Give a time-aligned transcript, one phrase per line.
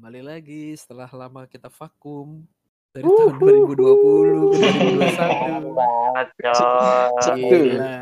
[0.00, 2.40] Kembali lagi setelah lama kita vakum
[2.88, 5.76] dari tahun 2020 ke 2021.
[5.76, 7.36] banget coy.
[7.36, 7.92] Gila.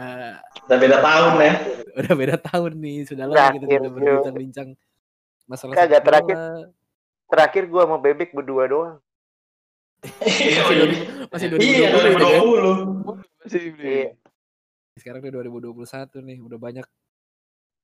[0.62, 1.52] Udah beda tahun ya.
[1.98, 4.68] Udah beda tahun nih, sudah lama kita Terakhir, tidak berbincang-bincang
[5.50, 6.36] masalah Kagak, sepak terakhir.
[6.38, 6.70] bola.
[7.34, 8.94] Terakhir gua sama Bebek berdua doang.
[10.22, 12.14] Masih 2000 masih 2020 Iya, ini kan?
[12.14, 13.18] 2020.
[13.42, 14.06] Masih Iya.
[14.94, 16.86] Sekarang udah 2021 nih, udah banyak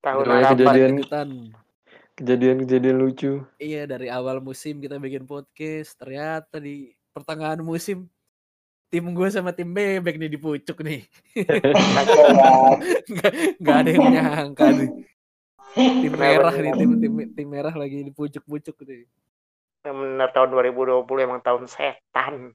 [0.06, 0.54] Tahun apa?
[0.54, 1.02] kejadian.
[1.02, 1.28] kejutan.
[2.14, 3.42] Kejadian-kejadian lucu.
[3.58, 8.06] Iya, dari awal musim kita bikin podcast, ternyata di pertengahan musim
[8.86, 11.02] tim gue sama tim Bebek nih di pucuk nih.
[13.10, 14.90] nggak, nggak ada yang nyangka nih.
[15.74, 16.72] Tim Kenapa merah nih?
[16.78, 19.10] tim, tim, tim merah lagi di pucuk-pucuk nih.
[19.82, 22.54] Bener tahun 2020 emang tahun setan.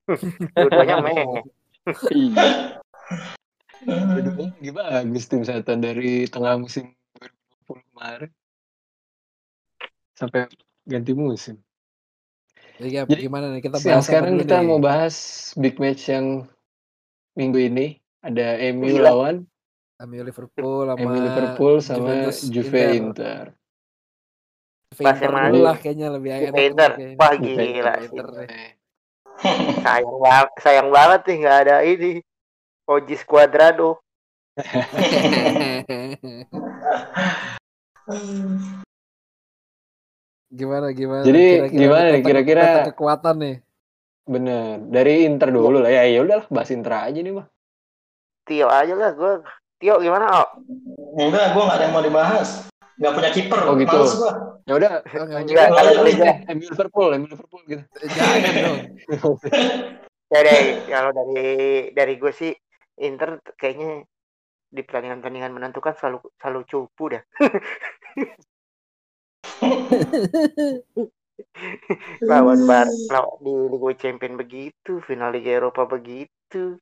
[0.56, 1.44] Dua-duanya meh.
[2.16, 2.48] Iya.
[3.84, 6.96] Kedua lagi bagus tim setan dari tengah musim
[7.68, 8.32] 2020 kemarin
[10.20, 10.52] sampai
[10.84, 11.56] ganti musim.
[12.76, 14.68] Jadi, ya, Jadi, gimana nih kita Yang bahas apa sekarang kita nih?
[14.68, 15.16] mau bahas
[15.56, 16.44] big match yang
[17.40, 19.16] minggu ini ada MU Gila.
[19.16, 19.48] lawan
[20.00, 22.96] MU Liverpool sama MU Liverpool sama Juventus Juve Inter.
[23.00, 23.44] Inter.
[25.00, 25.60] Inter yang mana?
[25.60, 26.52] lah kayaknya lebih enak.
[26.52, 26.92] Juve Inter.
[27.16, 27.94] Wah gila.
[28.04, 28.28] Inter
[29.80, 32.20] Sayang banget, sayang banget nih nggak ada ini.
[32.92, 34.04] Ojis Cuadrado.
[40.50, 41.24] gimana gimana?
[41.24, 43.56] Jadi, gimana nih, peta- kira-kira- kekuatan nih.
[44.26, 44.78] Bener.
[44.86, 46.06] Dari Inter dulu lah ya.
[46.06, 47.46] Ya udahlah bahas Inter aja nih mah.
[48.44, 49.32] Tio aja lah gue.
[49.78, 50.26] Tio gimana?
[50.36, 50.48] Oh,
[51.16, 52.50] Enggak, gua nggak ada yang mau dibahas.
[52.98, 53.60] Nggak punya kiper.
[53.64, 53.96] Oh, gitu.
[53.96, 54.14] Males.
[54.66, 55.68] Ya udah nggak Enggak,
[56.46, 57.84] eh, MU Liverpool, MU Liverpool gitu.
[58.04, 58.78] Jangan dong.
[60.30, 61.50] ya deh, kalau dari
[61.90, 62.54] dari gue sih
[63.00, 64.06] Inter kayaknya
[64.70, 67.24] di pertandingan-pertandingan menentukan selalu selalu cupu dah.
[72.30, 72.88] lawan Bar
[73.44, 76.78] di Liga Champion begitu, final Liga Eropa begitu.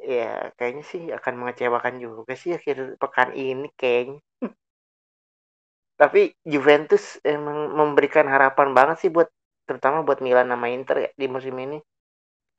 [0.00, 4.20] Ya, kayaknya sih akan mengecewakan juga sih akhir pekan ini kayaknya.
[6.00, 9.28] Tapi Juventus emang memberikan harapan banget sih buat
[9.68, 11.78] terutama buat Milan sama Inter ya di musim ini.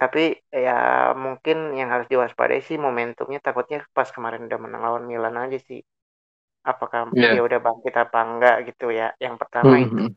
[0.01, 0.77] Tapi ya
[1.15, 5.81] mungkin yang harus diwaspadai sih momentumnya takutnya pas kemarin udah menang lawan Milan aja sih.
[6.61, 7.33] Apakah Iya.
[7.35, 9.11] dia udah bangkit apa enggak gitu ya.
[9.17, 9.95] Yang pertama itu.
[9.97, 10.09] Mhm.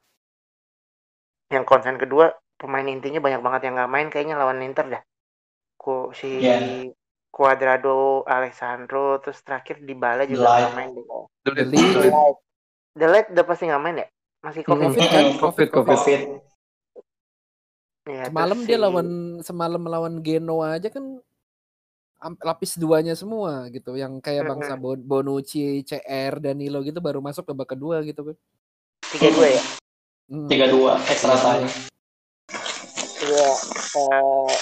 [1.49, 5.03] Yang konsen kedua pemain intinya banyak banget yang nggak main kayaknya lawan Inter dah.
[5.75, 6.89] Ku si Iya.
[7.29, 10.61] Cuadrado, Alessandro, terus terakhir Dybala juga Delay.
[10.63, 11.05] nggak main deh.
[12.95, 14.09] Delete udah pasti nggak main ya?
[14.39, 14.87] Masih covid.
[14.87, 15.23] Covid kan?
[15.25, 15.41] Mm-mm.
[15.41, 15.91] Covid, Covid.
[15.91, 16.21] Covid.
[18.05, 19.09] Ya, Semalam dia si- lawan
[19.41, 21.25] semalam melawan Genoa aja kan
[22.41, 23.95] lapis duanya semua gitu.
[23.95, 28.37] Yang kayak bangsa Bon- Bonucci, CR, Danilo gitu baru masuk ke babak kedua gitu kan.
[29.13, 29.63] tiga dua ya.
[30.33, 30.49] Hmm.
[30.49, 31.69] Tiga dua extra time.
[33.25, 33.49] Iya.
[33.95, 34.53] eh,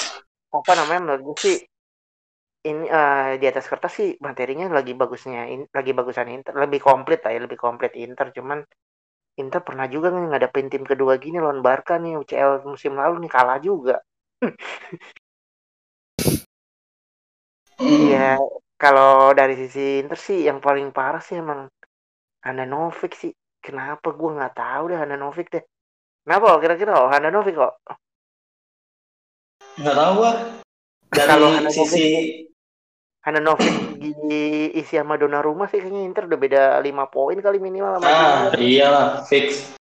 [0.53, 1.57] apa namanya menurut gue sih
[2.63, 7.25] ini eh, di atas kertas sih materinya lagi bagusnya in- lagi bagusan Inter lebih komplit
[7.27, 8.63] lah ya lebih komplit Inter cuman
[9.41, 13.33] Inter pernah juga nih ngadepin tim kedua gini lawan Barca nih UCL musim lalu nih
[13.33, 13.99] kalah juga.
[17.83, 18.39] Iya,
[18.79, 21.67] kalau dari sisi Inter sih yang paling parah sih emang
[22.47, 23.35] Handanovic sih.
[23.63, 25.65] Kenapa gue nggak tahu deh Handanovic deh.
[26.23, 27.75] Kenapa kok kira-kira oh Handanovic kok?
[29.79, 30.33] Nggak tahu gua.
[31.13, 32.05] Dari Kalau sisi
[33.23, 38.51] Handanovic diisi sama Donnarumma sih kayaknya Inter udah beda 5 poin kali minimal sama ah
[38.51, 38.67] Juve.
[38.67, 39.79] iyalah fix.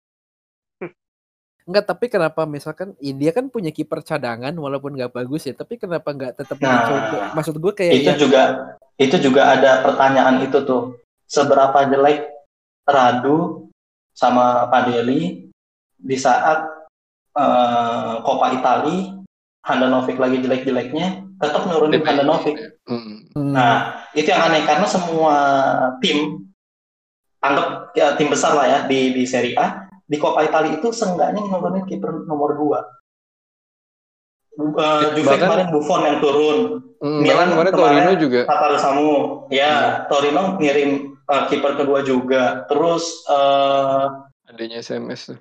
[1.66, 5.82] Enggak, tapi kenapa misalkan ya dia kan punya kiper cadangan walaupun nggak bagus ya, tapi
[5.82, 7.34] kenapa nggak tetap Nah, dicoba?
[7.34, 8.42] Maksud gue kayak itu ya, juga
[9.02, 11.02] itu juga ada pertanyaan itu tuh.
[11.26, 12.30] Seberapa jelek
[12.86, 13.66] Radu
[14.14, 15.50] sama Padeli
[15.98, 16.70] di saat
[17.34, 19.18] eh, Coppa Italia
[19.66, 22.78] Handanovic lagi jelek-jeleknya tetap nurunin Handanovic.
[22.86, 25.36] Hmm, Nah, itu yang aneh karena semua
[25.98, 26.46] tim
[27.42, 31.42] anggap ya, tim besar lah ya di di Serie A di Coppa Italia itu seenggaknya
[31.44, 32.82] nurunin kiper nomor 2.
[34.56, 36.58] Uh, Juve Bahkan- kemarin Buffon yang turun,
[37.04, 38.42] Hmm, Milan bahkan kemarin kemarin- Torino juga.
[38.78, 39.12] Samu,
[39.52, 39.74] ya
[40.08, 40.92] Torino ngirim
[41.28, 42.64] uh, kiper kedua juga.
[42.66, 45.38] Terus uh, Adanya SMS tuh.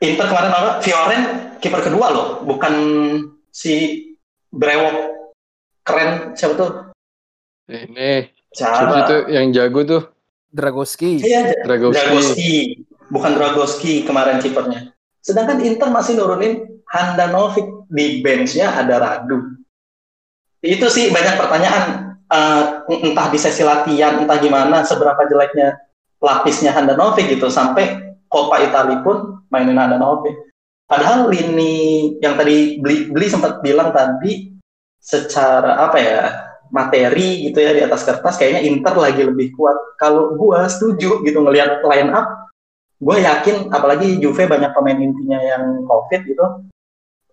[0.00, 0.70] Inter kemarin apa?
[0.80, 1.22] Fioren
[1.60, 2.72] kiper kedua loh, bukan
[3.52, 4.08] si
[4.48, 4.96] Brewok
[5.84, 6.70] keren siapa tuh?
[7.68, 9.04] Ini Siapa?
[9.04, 10.02] itu yang jago tuh
[10.48, 11.20] Dragoski.
[11.20, 12.00] Iya, Dragowski.
[12.00, 12.52] Dragoski,
[13.10, 14.94] bukan Dragoski kemarin kipernya.
[15.20, 19.60] Sedangkan Inter masih nurunin Handanovic di benchnya ada Radu.
[20.64, 21.84] Itu sih banyak pertanyaan.
[22.30, 22.62] Eh,
[23.10, 25.74] entah di sesi latihan, entah gimana, seberapa jeleknya
[26.22, 30.48] lapisnya Handanovic gitu sampai Coppa Italia pun mainin Handanovic.
[30.90, 34.50] padahal lini yang tadi beli beli sempat bilang tadi
[34.98, 36.18] secara apa ya
[36.74, 39.74] materi gitu ya di atas kertas kayaknya Inter lagi lebih kuat.
[39.98, 42.39] Kalau gua setuju gitu ngelihat line up,
[43.00, 46.70] gue yakin apalagi Juve banyak pemain intinya yang covid gitu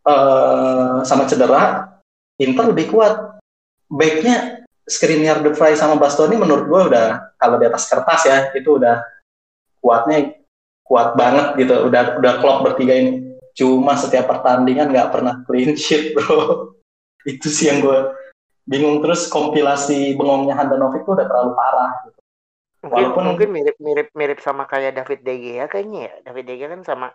[0.08, 1.92] uh, sama cedera,
[2.40, 3.38] Inter lebih kuat.
[3.88, 8.80] Backnya Skriniar, De Vrij sama Bastoni menurut gue udah kalau di atas kertas ya itu
[8.80, 9.04] udah
[9.84, 10.36] kuatnya
[10.88, 11.92] kuat banget gitu.
[11.92, 13.36] Udah udah klop bertiga ini.
[13.56, 16.72] Cuma setiap pertandingan nggak pernah clean sheet bro.
[17.28, 18.00] itu sih yang gue
[18.64, 22.17] bingung terus kompilasi bengongnya Handanovic itu udah terlalu parah gitu.
[22.88, 26.14] Mungkin Walaupun- mungkin mirip-mirip mirip sama kayak David De Gea kayaknya ya.
[26.24, 27.08] David De Gea kan sama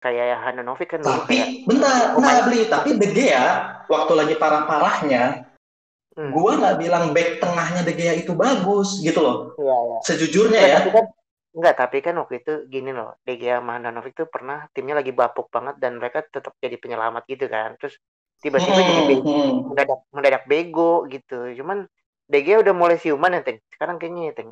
[0.00, 2.60] kayak Handanovic kan dulu kayak Tapi bentar, pemain- nggak beli.
[2.66, 3.44] Tapi De Gea
[3.84, 5.24] waktu lagi parah-parahnya,
[6.16, 6.32] Hmm.
[6.32, 9.52] gua nggak bilang back tengahnya De Gea itu bagus gitu loh.
[9.60, 9.98] Iya, iya.
[10.02, 10.78] Sejujurnya Enggak, ya.
[10.80, 11.04] tapi kan
[11.50, 13.76] enggak, tapi kan waktu itu gini loh, De Gea sama
[14.16, 17.76] tuh pernah timnya lagi bapuk banget dan mereka tetap jadi penyelamat gitu kan.
[17.76, 18.00] Terus
[18.40, 19.50] tiba-tiba jadi Hmm, be- hmm.
[19.68, 21.52] mendadak mendadak bego gitu.
[21.60, 21.84] Cuman
[22.38, 23.58] Gea udah mulai siuman ya, Teng.
[23.74, 24.50] Sekarang kayaknya ya, Teng.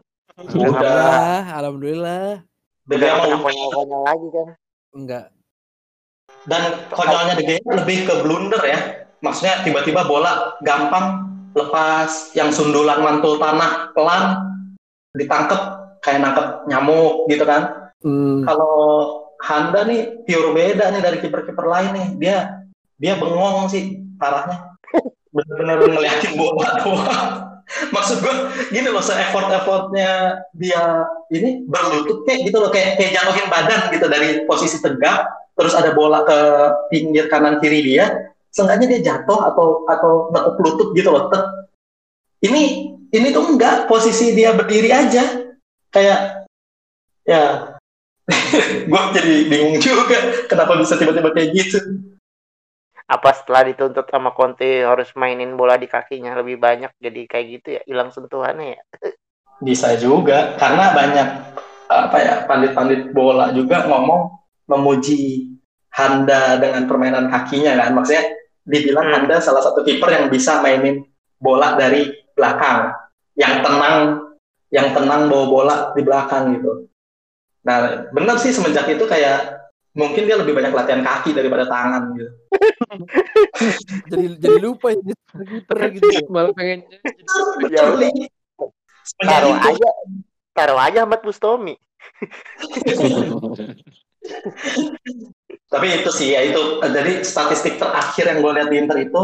[0.59, 1.47] Udah.
[1.63, 2.43] Alhamdulillah,
[2.91, 4.49] Udah mau konyol-konyol lagi kan.
[4.95, 5.27] Enggak.
[6.49, 9.05] dan konyolnya Gea lebih ke blunder ya.
[9.21, 14.39] Maksudnya tiba-tiba bola gampang lepas, yang sundulan mantul tanah pelan
[15.19, 15.61] ditangkep
[16.01, 17.93] kayak nangkep nyamuk gitu kan.
[18.01, 18.47] Hmm.
[18.47, 18.75] Kalau
[19.39, 22.09] Handa nih pure beda nih dari kiper-kiper lain nih.
[22.19, 22.39] Dia
[22.99, 24.75] dia bengong sih parahnya.
[25.35, 27.48] Bener-bener ngeliatin bola doang.
[27.95, 28.35] Maksud gue
[28.73, 34.29] gini loh, se-effort-effortnya dia ini berlutut kayak gitu loh, kayak, kayak jatuhin badan gitu dari
[34.49, 36.39] posisi tegak, terus ada bola ke
[36.89, 41.29] pinggir kanan kiri dia, seenggaknya dia jatuh atau atau nekuk lutut gitu loh.
[42.41, 42.63] Ini
[43.13, 45.49] ini tuh enggak, posisi dia berdiri aja.
[45.89, 46.45] Kayak
[47.25, 47.73] ya
[48.89, 51.81] gue jadi bingung juga kenapa bisa tiba-tiba kayak gitu.
[53.09, 57.69] Apa setelah dituntut sama Conte harus mainin bola di kakinya lebih banyak jadi kayak gitu
[57.81, 58.83] ya, hilang sentuhannya ya.
[59.67, 61.29] Bisa juga karena banyak
[61.89, 64.39] apa ya pandit-pandit bola juga ngomong
[64.69, 65.51] memuji
[65.89, 67.97] Handa dengan permainan kakinya kan.
[67.97, 68.25] Maksudnya
[68.69, 69.15] dibilang Hmm.
[69.25, 71.03] Handa salah satu kiper yang bisa mainin
[71.41, 72.93] bola dari belakang,
[73.35, 73.97] yang tenang,
[74.69, 76.87] yang tenang bawa bola di belakang gitu.
[77.65, 79.59] Nah, benar sih semenjak itu kayak
[79.97, 82.31] mungkin dia lebih banyak latihan kaki daripada tangan gitu.
[84.11, 86.09] Jadi jadi lupa ya jadi kiper gitu.
[86.09, 86.21] ya.
[86.29, 86.81] Malah pengen
[87.75, 87.83] Ya
[89.19, 89.89] Taruh aja,
[90.53, 91.75] taruh aja Ahmad Bustomi.
[95.69, 99.23] Tapi itu sih ya itu eh, jadi statistik terakhir yang gue lihat di Inter itu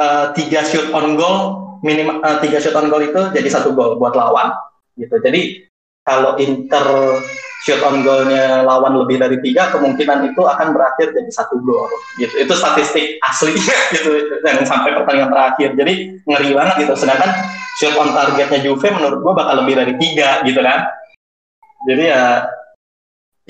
[0.00, 1.38] eh, tiga shoot on goal
[1.84, 4.52] minimal eh, tiga shoot on goal itu jadi satu gol buat lawan
[4.96, 5.20] gitu.
[5.20, 5.68] Jadi
[6.04, 7.20] kalau Inter
[7.66, 12.30] shoot on goalnya lawan lebih dari tiga kemungkinan itu akan berakhir jadi satu gol gitu.
[12.38, 15.74] Itu statistik aslinya gitu yang sampai pertandingan terakhir.
[15.74, 16.94] Jadi ngeri banget gitu.
[16.94, 17.34] Sedangkan
[17.82, 20.86] shoot on targetnya Juve menurut gue bakal lebih dari tiga gitu kan.
[21.90, 22.46] Jadi ya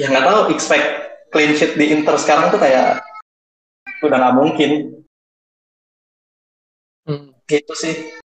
[0.01, 0.87] ya nggak tahu expect
[1.29, 3.05] clean sheet di Inter sekarang tuh kayak
[4.01, 4.71] udah nggak mungkin
[7.07, 7.31] Hmm.
[7.47, 8.19] gitu sih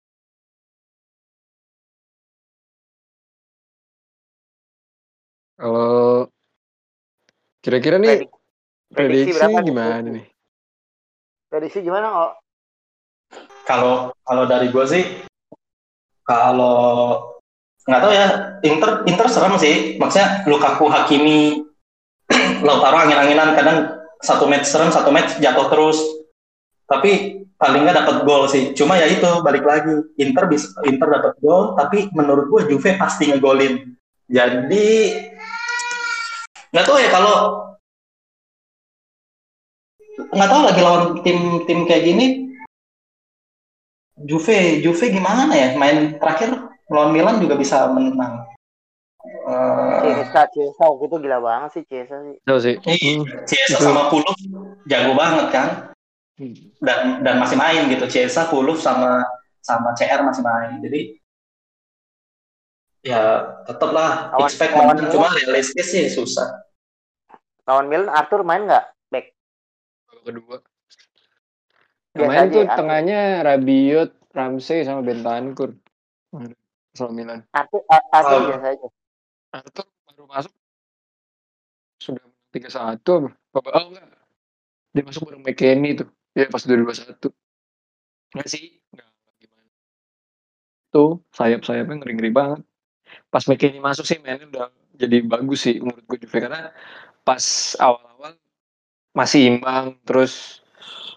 [5.59, 6.31] Kalau
[7.59, 8.31] kira-kira nih Predik-
[8.95, 10.25] prediksi prediksi berapa gimana nih?
[11.51, 12.31] Prediksi gimana kok?
[13.69, 15.03] kalau kalau dari gue sih
[16.25, 17.21] kalau
[17.85, 18.27] nggak tahu ya
[18.65, 19.99] Inter Inter serem sih.
[20.01, 21.61] Maksudnya Lukaku Hakimi
[22.65, 23.77] Lautaro angin-anginan kadang
[24.25, 26.01] satu match serem satu match jatuh terus.
[26.89, 28.73] Tapi paling nggak dapat gol sih.
[28.73, 30.01] Cuma ya itu balik lagi.
[30.17, 33.85] Inter bisa Inter dapat gol tapi menurut gue Juve pasti ngegolin.
[34.29, 34.87] Jadi
[36.69, 37.35] nggak tahu ya kalau
[40.29, 42.25] nggak tahu lagi lawan tim-tim kayak gini
[44.19, 46.51] Juve Juve gimana ya main terakhir
[46.91, 48.45] lawan Milan juga bisa menang
[49.19, 52.39] Eh, Ciesa, Ciesa waktu itu gila banget sih Ciesa sih.
[52.47, 52.75] Tahu sih.
[52.79, 53.19] Iya.
[53.43, 53.83] Ciesa Itu.
[53.83, 54.37] sama Puluf
[54.87, 55.69] jago banget kan
[56.39, 56.55] Hmm.
[56.79, 59.27] dan dan masih main gitu Ciesa Puluf sama
[59.59, 61.18] sama CR masih main jadi
[62.99, 63.21] ya
[63.63, 66.67] tetap lah Lawan- expect lawan menang cuma realistis sih susah
[67.63, 68.81] Lawan Milan Arthur main nggak?
[69.13, 69.29] Back.
[70.09, 70.57] Kalau kedua.
[72.17, 75.77] Yang Biasa main tuh ya, tengahnya Rabiot, Ramsey sama Bentancur.
[76.97, 77.45] Sama Milan.
[77.53, 78.47] Arthur, Ar- Arthur Oh.
[78.49, 78.87] biasa aja.
[79.53, 80.53] Arthur baru masuk
[82.01, 83.69] sudah tiga satu apa?
[83.69, 84.17] Oh enggak.
[84.89, 86.09] Dia masuk bareng McKennie tuh.
[86.33, 87.29] Ya pas 2021.
[88.33, 88.81] Enggak sih.
[88.89, 89.05] Enggak
[89.37, 89.69] gimana.
[90.89, 92.65] Tuh sayap-sayapnya ngeri-ngeri banget.
[93.29, 94.67] Pas McKennie masuk sih mainnya udah
[94.99, 96.73] jadi bagus sih menurut gue Juve karena
[97.23, 97.43] pas
[97.77, 98.35] awal-awal
[99.13, 100.59] masih imbang terus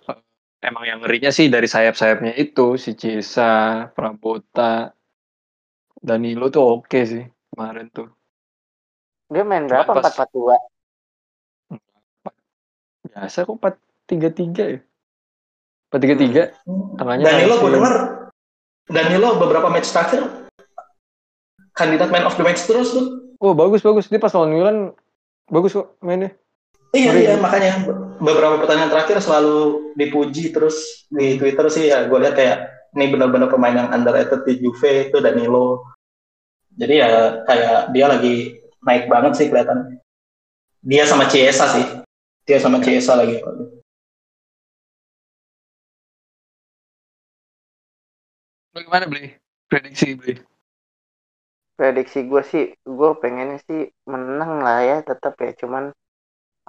[0.07, 0.19] eh,
[0.63, 4.93] emang yang ngerinya sih dari sayap-sayapnya itu si Cesa, Prabota,
[5.97, 8.09] Danilo tuh oke sih kemarin tuh.
[9.33, 9.89] Dia main berapa?
[9.97, 10.59] pas- 4-4-2.
[13.13, 13.57] Biasa kok
[14.09, 14.81] 4-3-3 ya.
[15.93, 17.95] 4-3-3 tengahnya Danilo gue denger
[18.89, 20.42] Danilo beberapa match terakhir
[21.83, 23.35] kandidat man of the match terus tuh.
[23.43, 24.77] Oh bagus bagus dia pas lawan Milan
[25.51, 26.31] bagus kok mainnya.
[26.95, 27.23] Iya Sorry.
[27.27, 27.73] iya makanya
[28.23, 32.59] beberapa pertandingan terakhir selalu dipuji terus di Twitter sih ya gue lihat kayak
[32.95, 35.83] ini benar-benar pemain yang underrated di Juve itu Danilo.
[36.77, 38.35] Jadi ya kayak dia lagi
[38.85, 39.99] naik banget sih kelihatan.
[40.85, 41.87] Dia sama Chiesa sih.
[42.45, 43.41] Dia sama Chiesa lagi.
[48.73, 49.37] Bagaimana beli
[49.69, 50.52] prediksi beli?
[51.83, 52.65] Prediksi gue sih,
[52.99, 53.81] gue pengennya sih
[54.13, 55.51] menang lah ya tetap ya.
[55.61, 55.85] Cuman,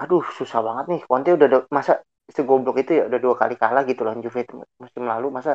[0.01, 1.01] aduh susah banget nih.
[1.09, 1.93] Conte udah do- masa
[2.35, 4.41] segoblok itu ya udah dua kali kalah gitu lawan Juve
[4.83, 5.27] musim lalu.
[5.37, 5.51] Masa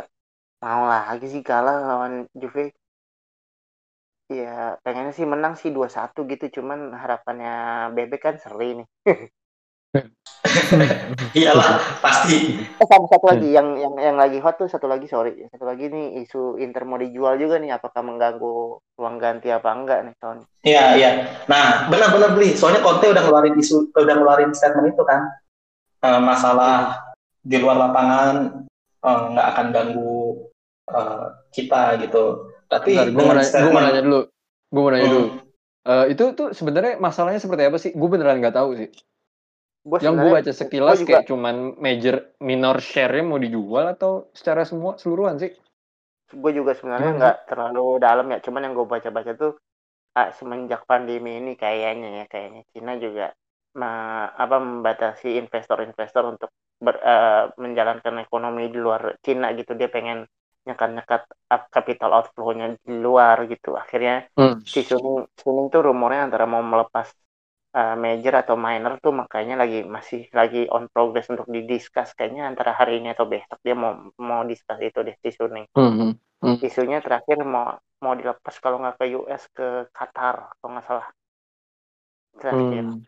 [0.65, 2.65] mau lagi sih kalah lawan Juve?
[4.41, 4.51] Ya
[4.85, 6.45] pengennya sih menang sih 2-1 gitu.
[6.57, 7.51] Cuman harapannya
[7.97, 8.87] Bebek kan seri nih.
[11.39, 12.57] Iyalah pasti.
[12.63, 15.89] Eh sama satu lagi yang yang yang lagi hot tuh satu lagi sorry satu lagi
[15.89, 18.55] nih isu Inter mau dijual juga nih apakah mengganggu
[18.95, 21.11] uang ganti apa enggak nih tahun Iya iya.
[21.45, 22.55] Nah benar-benar beli.
[22.55, 25.21] Soalnya Conte udah ngeluarin isu, udah ngeluarin statement itu kan.
[25.99, 27.03] Eh, masalah
[27.41, 28.63] di luar lapangan
[28.99, 30.19] eh, nggak akan ganggu
[30.89, 32.25] eh, kita gitu.
[32.69, 34.21] Tapi Bentar, gue mau, dengan nanya, gua mau statement- nanya dulu.
[34.69, 35.15] Gue mau nanya Hmm.
[35.15, 35.29] dulu.
[35.89, 37.91] Eh, itu tuh sebenarnya masalahnya seperti apa sih?
[37.93, 38.89] Gue beneran nggak tahu sih.
[39.89, 42.15] Gua Yang gue baca sekilas gua juga- kayak cuman major
[42.45, 45.53] minor share-nya mau dijual atau secara semua seluruhan sih?
[46.29, 49.53] gue juga sebenarnya nggak terlalu dalam ya cuman yang gue baca-baca tuh
[50.13, 53.33] ah, semenjak pandemi ini kayaknya ya kayaknya Cina juga
[53.81, 56.51] me- apa membatasi investor-investor untuk
[56.85, 60.29] ber- eh, menjalankan ekonomi di luar Cina gitu dia pengen
[60.69, 64.61] nyekat-nyekat up capital outflow-nya di luar gitu akhirnya Hmm.
[64.69, 67.09] si Suning Suning tuh rumornya antara mau melepas
[67.75, 72.73] uh, major atau minor tuh makanya lagi masih lagi on progress untuk didiskus kayaknya antara
[72.77, 75.67] hari ini atau besok dia mau mau discuss itu deh si Suning
[76.39, 76.55] Hmm.
[76.63, 81.07] isunya terakhir mau mau dilepas kalau nggak ke US ke Qatar kalau nggak salah
[82.39, 83.03] terakhir Hmm.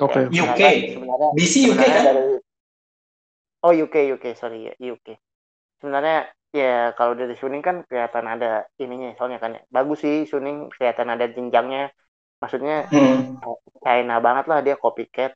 [0.00, 0.18] Oke.
[0.32, 0.60] Ya, UK.
[0.64, 2.04] sebenarnya- sebenarnya DC UK sebenarnya kan?
[2.08, 2.24] dari
[3.62, 5.06] oh UK UK sorry ya UK
[5.80, 6.16] sebenarnya
[6.52, 9.62] ya kalau dari Suning kan kelihatan ada ininya soalnya kan ya.
[9.72, 11.92] bagus sih Suning kelihatan ada jenjangnya
[12.42, 13.38] maksudnya Hmm.
[13.84, 15.32] China banget lah dia copycat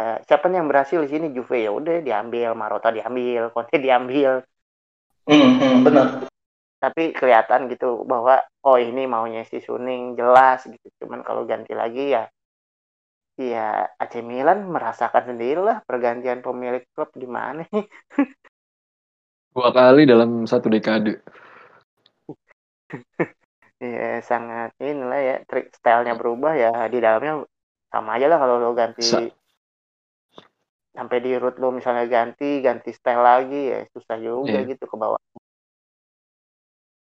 [0.00, 1.26] Eh, siapa nih yang berhasil di sini?
[1.36, 1.60] Juve.
[1.60, 2.56] Ya udah diambil.
[2.56, 3.42] Marota diambil.
[3.54, 4.40] Conte diambil.
[5.28, 6.06] Hmm, hmm, benar.
[6.80, 10.86] tapi kelihatan gitu bahwa oh ini maunya si Suning jelas gitu.
[11.04, 12.24] Cuman kalau ganti lagi ya
[13.36, 17.64] ya AC Milan merasakan sendiri lah pergantian pemilik klub di mana.
[19.54, 21.12] Dua kali dalam satu dekade.
[23.80, 27.48] ya sangat inilah ya trik stylenya berubah ya di dalamnya
[27.88, 29.32] sama aja lah kalau lo ganti Sa-
[30.92, 34.76] sampai di root lo misalnya ganti ganti style lagi ya susah juga Iya.
[34.76, 35.20] gitu ke bawah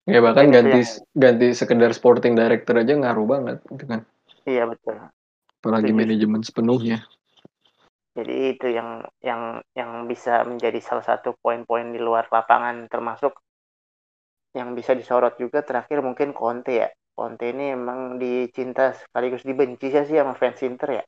[0.09, 4.01] Ya bahkan itu ganti yang- ganti sekedar sporting director aja ngaruh banget gitu kan.
[4.49, 4.97] iya betul
[5.61, 7.05] Apalagi manajemen sepenuhnya.
[8.17, 13.37] Jadi itu yang yang yang bisa menjadi salah satu poin-poin di luar lapangan termasuk
[14.57, 16.89] yang bisa disorot juga terakhir mungkin Conte ya.
[17.17, 21.03] Conte ini emang dicinta sekaligus dibenci sih sama fans Inter ya.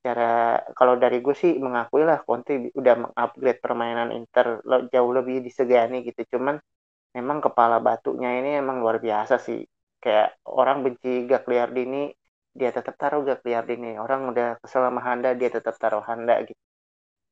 [0.00, 0.30] Secara
[0.78, 4.46] kalau dari gue sih mengakui lah Conte udah mengupgrade permainan Inter
[4.92, 6.20] jauh lebih disegani gitu.
[6.36, 6.56] Cuman
[7.16, 9.60] memang kepala batunya ini emang luar biasa sih.
[10.02, 12.12] Kayak orang benci Gagliardini
[12.58, 13.96] dia tetap taruh Gagliardini.
[14.04, 16.60] Orang udah kesel sama Handa dia tetap taruh Handa gitu.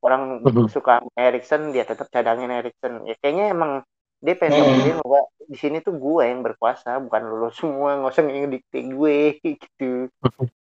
[0.05, 0.67] Orang Mhm.
[0.75, 3.03] suka Erikson dia tetap cadangin Erikson.
[3.09, 3.71] Ya kayaknya emang
[4.19, 4.67] dia pengen Hmm.
[4.67, 9.17] ngebuktiin bahwa di sini tuh gue yang berkuasa bukan lo semua nggak usah ngedikte gue
[9.55, 9.91] gitu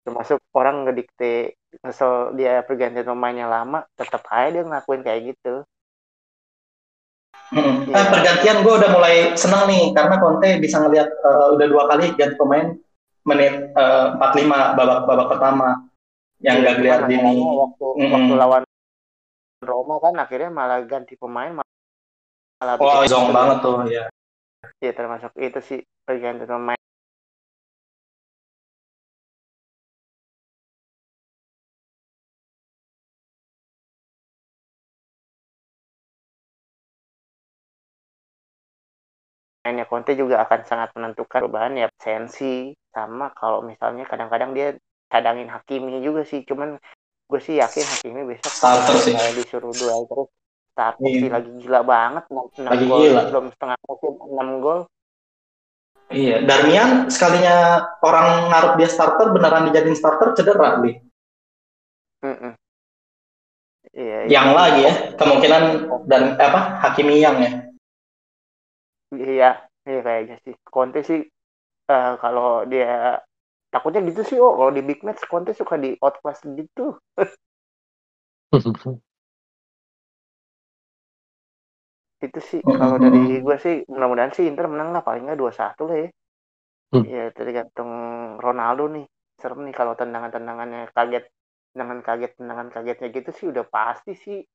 [0.03, 5.63] termasuk orang ngedikte kesel dia pergantian pemainnya lama tetap aja dia ngelakuin kayak gitu
[7.53, 7.85] Hmm.
[7.85, 12.09] Eh, pergantian gue udah mulai senang nih karena Conte bisa ngelihat eh, udah dua kali
[12.17, 12.73] ganti pemain
[13.29, 15.85] menit eh, 45 babak babak pertama
[16.41, 17.21] yang Iya, gak cuman Gagliardini.
[17.29, 18.09] lama-lama waktu Mm-mm.
[18.09, 18.63] waktu lawan
[19.61, 21.53] Roma kan akhirnya malah ganti pemain
[22.63, 24.05] Wah, bikin- zong banget tuh ya.
[24.83, 26.79] Iya termasuk itu sih pergantian pemain
[39.63, 44.75] mainnya Conte juga akan sangat menentukan perubahan ya sensi sama kalau misalnya kadang-kadang dia
[45.07, 46.75] cadangin Hakimi juga sih cuman
[47.31, 49.15] gue sih yakin Hakimi besok Starter sih.
[49.15, 50.29] kayak disuruh duel terus
[50.73, 51.19] starter Iya.
[51.21, 53.21] sih lagi gila banget 6 Lagi gol gila.
[53.29, 54.79] belum setengah musim 6 gol
[56.13, 57.57] Iya, Darmian sekalinya
[58.05, 61.01] orang ngaruh dia starter beneran dijadiin starter cedera nih.
[62.21, 62.53] Mm-mm.
[63.97, 65.63] iya Yang itu- lagi ya, kemungkinan
[66.05, 67.51] dan apa Hakimi yang ya.
[69.13, 69.49] iya
[69.85, 71.21] iya kayaknya sih Conte sih
[71.89, 73.17] eh, kalau dia
[73.69, 76.93] takutnya gitu sih oh kalau di big match Conte suka di outclass gitu
[82.23, 83.41] itu sih Mm, kalau mm, dari mm.
[83.43, 86.09] gue sih mudah-mudahan sih Inter menang lah paling nggak dua satu lah ya
[86.93, 87.09] Hmm.
[87.09, 87.89] ya tergantung
[88.37, 89.09] Ronaldo nih
[89.41, 91.25] serem nih kalau tendangan-tendangannya kaget
[91.73, 94.45] tendangan kaget tendangan kagetnya gitu sih udah pasti sih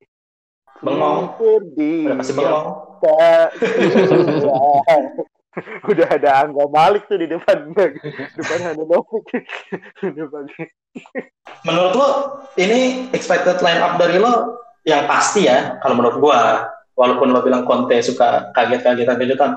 [0.79, 1.35] Bengong.
[1.35, 2.07] Sedih.
[2.07, 2.67] Udah pasti bengong.
[3.03, 5.03] Tak hilang.
[5.91, 9.25] udah ada Angga Malik tuh di depan depan ada Novik
[9.99, 10.45] depan
[11.67, 12.09] Menurut lo
[12.55, 16.69] ini expected line up dari lo yang pasti ya kalau menurut gua
[16.99, 19.51] walaupun lo bilang Conte suka kaget-kagetan kejutan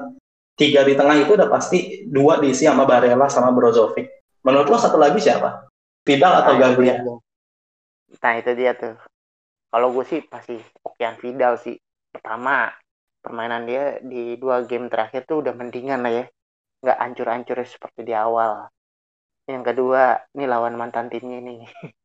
[0.55, 4.07] tiga di tengah itu udah pasti dua diisi sama Barella sama Brozovic
[4.47, 5.67] menurut lo satu lagi siapa
[6.03, 6.99] Vidal atau Nah, dia.
[8.19, 8.99] Nah itu dia tuh.
[9.71, 11.79] Kalau gue sih pasti Okian Vidal sih.
[12.11, 12.75] Pertama,
[13.23, 16.25] permainan dia di dua game terakhir tuh udah mendingan lah ya.
[16.83, 18.67] Nggak ancur-ancur seperti di awal.
[19.47, 21.71] Yang kedua, ini lawan mantan timnya nih.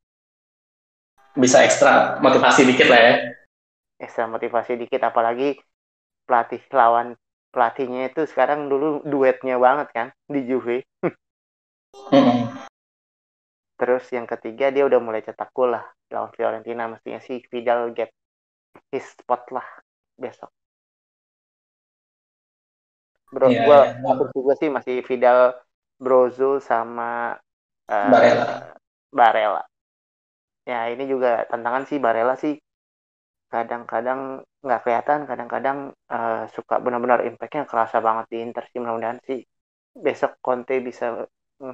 [1.37, 3.13] bisa ekstra motivasi dikit lah ya
[3.97, 5.01] Ekstra motivasi dikit.
[5.03, 5.57] Apalagi
[6.27, 7.17] pelatih lawan
[7.51, 10.85] pelatihnya itu sekarang dulu duetnya banget kan di Juve.
[13.77, 18.09] Terus yang ketiga dia udah mulai cetak gol lah lawan Fiorentina mestinya sih Vidal get
[18.89, 19.65] his spot lah
[20.17, 20.49] besok.
[23.27, 24.07] Bro, gua iya.
[24.07, 25.51] asumsi gua sih masih Vidal,
[25.99, 27.35] Brozo sama
[27.91, 28.45] eh, Barella.
[29.11, 29.63] Barella.
[30.63, 32.55] Ya ini juga tantangan sih Barella sih
[33.53, 34.19] kadang-kadang
[34.65, 35.77] nggak kelihatan, kadang-kadang
[36.15, 39.39] eh, suka benar-benar impactnya kerasa banget di Inter sih mudah-mudahan sih
[40.05, 41.05] besok Conte bisa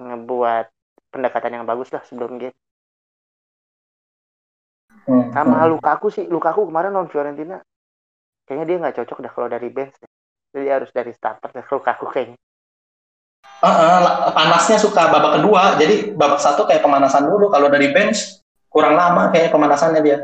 [0.07, 0.65] ngebuat
[1.13, 2.55] pendekatan yang bagus lah sebelum game.
[5.05, 5.71] Hmm, Sama hmm.
[5.71, 7.57] Lukaku sih, Lukaku kemarin lawan Fiorentina
[8.45, 9.95] kayaknya dia nggak cocok dah kalau dari bench.
[10.53, 12.38] Jadi harus dari starter deh Lukaku kayaknya.
[13.63, 18.43] Ah, la- panasnya suka babak kedua jadi babak satu kayak pemanasan dulu kalau dari bench
[18.67, 20.17] kurang lama kayak pemanasannya dia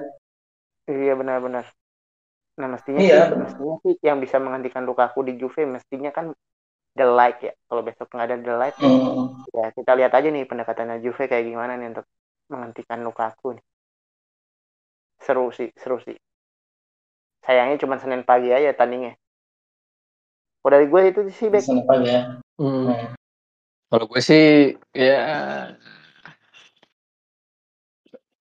[0.90, 1.66] Iya benar-benar.
[2.60, 3.46] Nah mestinya Iya, sih, benar.
[3.46, 6.34] mestinya sih yang bisa menghentikan Lukaku di Juve mestinya kan
[6.98, 7.54] The Light ya.
[7.70, 9.46] Kalau besok nggak ada The Light, Hmm.
[9.54, 12.06] ya kita lihat aja nih pendekatannya Juve kayak gimana nih untuk
[12.50, 13.66] menghentikan Lukaku nih.
[15.22, 16.18] Seru sih, seru sih.
[17.46, 19.14] Sayangnya cuma Senin pagi aja tandingnya.
[20.60, 21.48] Kalau dari gue itu sih.
[21.54, 22.92] Senin pagi ya Hmm.
[22.92, 23.16] Hmm.
[23.90, 25.22] Kalau gue sih ya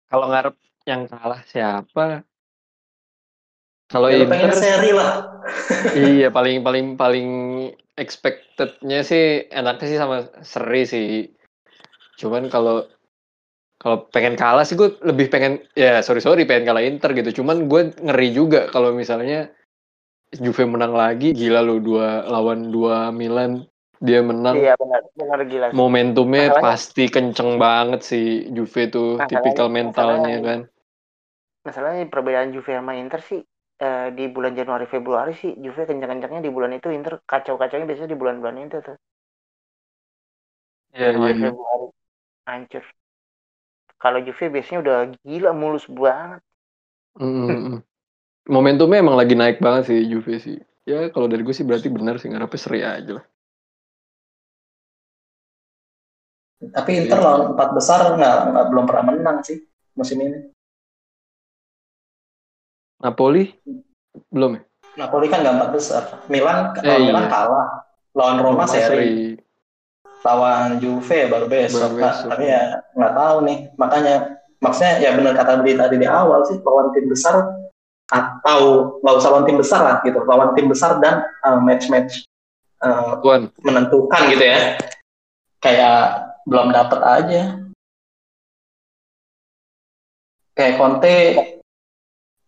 [0.07, 0.55] kalau ngarep
[0.87, 2.23] yang kalah siapa?
[3.87, 5.11] Kalau Ya, pengen Inter seri lah
[5.95, 7.29] iya paling paling paling
[7.95, 11.07] expectednya sih enaknya sih sama seri sih.
[12.19, 12.83] Cuman kalau
[13.77, 17.39] kalau pengen kalah sih gue lebih pengen ya sorry sorry pengen kalah Inter gitu.
[17.39, 19.47] Cuman gue ngeri juga kalau misalnya
[20.29, 23.63] Juve menang lagi gila lu dua lawan dua Milan
[23.97, 25.65] dia menang Iya benar, benar gila.
[25.71, 25.73] sih.
[25.73, 30.59] momentumnya Masalahnya- pasti kenceng banget sih Juve tuh tipikal mentalnya masalahnya- kan.
[31.63, 33.41] Masalahnya perbedaan Juve sama Inter sih
[33.81, 38.19] eh, di bulan Januari Februari sih Juve kencang-kencangnya di bulan itu Inter kacau-kacaunya biasanya di
[38.19, 38.97] bulan-bulan itu tuh.
[40.93, 41.05] Iya iya.
[41.13, 41.43] Januari iya.
[41.49, 41.85] Februari
[42.47, 42.83] hancur.
[43.97, 46.41] Kalau Juve biasanya udah gila mulus banget.
[47.17, 47.81] Mm.
[48.47, 50.57] Momentumnya emang lagi naik banget sih Juve sih.
[50.87, 53.25] Ya kalau dari gue sih berarti benar sih ngarepnya seri aja lah.
[56.57, 59.61] tapi Inter lawan empat besar nggak nggak belum pernah menang sih
[59.93, 60.46] musim ini
[62.97, 63.53] Napoli?
[64.33, 64.61] Belum ya?
[64.97, 66.03] Napoli kan empat besar.
[66.25, 67.31] Milan Eh, lawan Milan iya.
[67.31, 67.67] kalah.
[68.17, 69.37] Lawan Roma, seri.
[70.25, 71.93] lawan Juve baru besok.
[71.93, 72.27] Baru Nah, besok.
[72.33, 72.61] tapi ya
[72.97, 73.57] nggak tahu nih.
[73.77, 74.15] Makanya
[74.59, 77.35] maksudnya ya benar kata Beli tadi di awal sih lawan tim besar
[78.09, 78.61] atau
[79.05, 80.19] nggak usah lawan tim besar lah gitu.
[80.25, 82.25] Lawan tim besar dan uh, match-match
[82.81, 83.53] uh, Tuan.
[83.61, 84.75] menentukan gitu ya.
[85.61, 85.99] Kayak
[86.49, 87.41] belum dapet aja.
[90.57, 91.15] Kayak Conte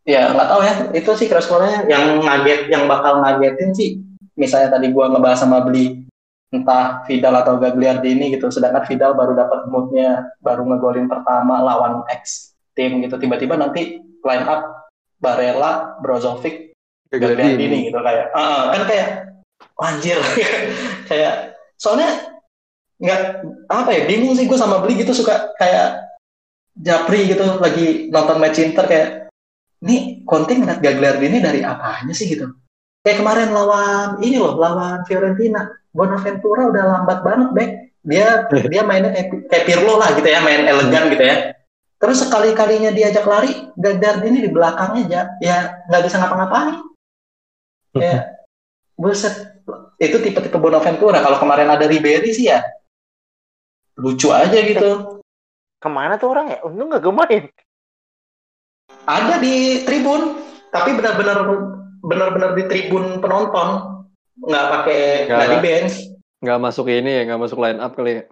[0.08, 0.74] ya nggak tahu ya.
[0.96, 1.42] Itu sih kira
[1.88, 4.00] yang ngaget yang bakal ngagetin sih
[4.40, 6.08] misalnya tadi gua ngebahas sama beli
[6.50, 8.50] entah Vidal atau Gagliardini gitu.
[8.50, 13.22] Sedangkan Vidal baru dapat moodnya baru ngegolin pertama lawan X tim gitu.
[13.22, 16.74] Tiba-tiba nanti line up Barella Brozovic
[17.10, 19.08] Gagliardini gitu kayak "Ah, ah," kan kayak
[19.76, 20.18] "Wah, anjir.
[21.10, 22.38] Kayak soalnya
[23.00, 23.22] nggak
[23.72, 25.12] apa ya bingung sih gue sama beli gitu.
[25.12, 26.06] Suka kayak
[26.80, 29.29] japri gitu lagi nonton match Inter kayak
[29.84, 32.52] ini Conte ngeliat Gagliardini dari apanya sih gitu?
[33.04, 35.72] Kayak kemarin lawan ini loh lawan Fiorentina.
[35.89, 37.72] Bonaventura udah lambat banget back
[38.06, 41.56] dia dia mainnya kayak, kayak Pirlo lah gitu ya main elegan gitu ya.
[42.00, 45.58] Terus sekali kalinya diajak lari Gagliardini di belakangnya aja ya
[45.89, 46.78] nggak bisa ngapa-ngapain.
[47.98, 48.38] Ya.
[49.00, 49.63] Buset
[50.00, 51.24] itu tipe-tipe Bonaventura.
[51.24, 52.63] Kalau kemarin ada Ribery sih ya
[54.00, 55.20] lucu aja gitu.
[55.80, 56.58] Ke mana tuh orang ya?
[56.63, 57.44] Untung nggak gue main.
[59.10, 60.38] Ada di tribun
[60.69, 61.41] tapi benar-benar
[62.06, 63.69] benar-benar di tribun penonton
[64.45, 65.50] nggak pakai Nggak.
[65.50, 65.95] di bench
[66.39, 68.26] Nggak masuk ini ya, nggak masuk line up kali ya.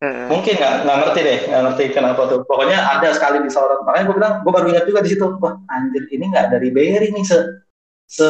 [0.00, 0.32] Mm-mm.
[0.32, 4.04] mungkin nggak nggak ngerti deh nggak ngerti kenapa tuh pokoknya ada sekali di sorot makanya
[4.08, 7.20] gue bilang gue baru ingat juga di situ wah anjir ini nggak dari Berry nih
[7.20, 7.36] se
[8.08, 8.24] se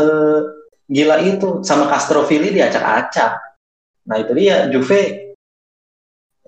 [0.91, 3.39] gila itu sama Castrovilli diacak-acak
[4.11, 5.30] nah itu dia Juve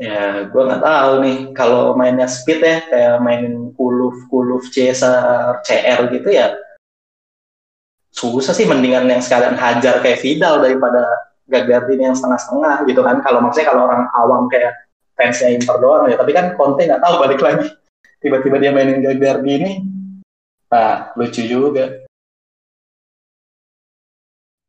[0.03, 6.11] ya gue nggak tahu nih kalau mainnya speed ya kayak mainin kuluf kuluf Caesar CR
[6.11, 6.59] gitu ya
[8.13, 13.19] susah sih mendingan yang sekalian hajar kayak Vidal daripada Gagliardini yang setengah-setengah gitu kan.
[13.25, 14.73] Kalau maksudnya kalau orang awam kayak
[15.17, 17.69] fansnya Inter doang ya tapi kan Conte nggak tahu balik lagi.
[18.23, 19.83] Tiba-tiba dia mainin Gagliardini
[20.73, 22.05] nah lucu juga.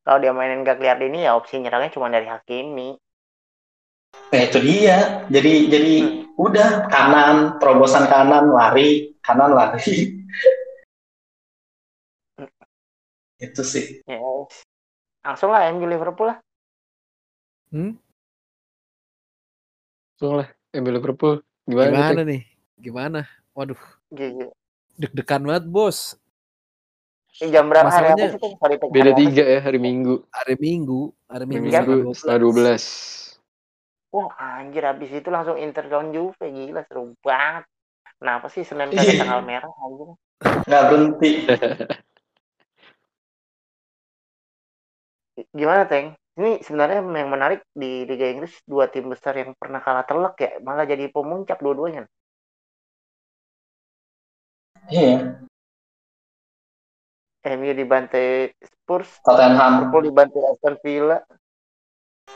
[0.03, 2.99] Kalau dia mainin Gagliardini ya opsi nyerangnya cuma dari Hakimi.
[4.33, 5.95] Nah itu dia jadi jadi
[6.37, 9.83] udah kanan terobosan kanan lari kanan lari
[13.43, 14.19] itu sih Ya.
[15.23, 16.37] Langsung lah MU Liverpool lah.
[20.19, 21.39] Langsung lah, MU Liverpool.
[21.63, 22.43] Gimana, Gimana nih?
[22.75, 23.23] Gimana?
[23.55, 23.79] Waduh,
[24.99, 26.19] deg-degan banget bos.
[27.39, 28.91] Ini jam berapa hari apa Masalahnya sih?
[28.91, 30.27] Beda tiga ya hari Minggu.
[30.27, 31.83] Hari Minggu, hari Hari Minggu Jam?
[31.87, 33.22] Minggu setengah 12.
[34.13, 37.63] Wah anjir habis itu langsung Inter lawan Juve gila seru banget.
[38.19, 38.97] Kenapa sih Senin Iya.
[38.97, 40.09] kagak tanggal merah anjir?
[40.67, 41.29] nggak berhenti
[45.59, 46.07] Gimana Teng?
[46.37, 50.51] Ini sebenarnya yang menarik di Liga Inggris dua tim besar yang pernah kalah telak ya
[50.65, 52.09] malah jadi pemuncak dua-duanya.
[54.91, 55.17] iya
[57.43, 61.17] MU dibantai Spurs, Tottenham Liverpool dibantai Aston Villa.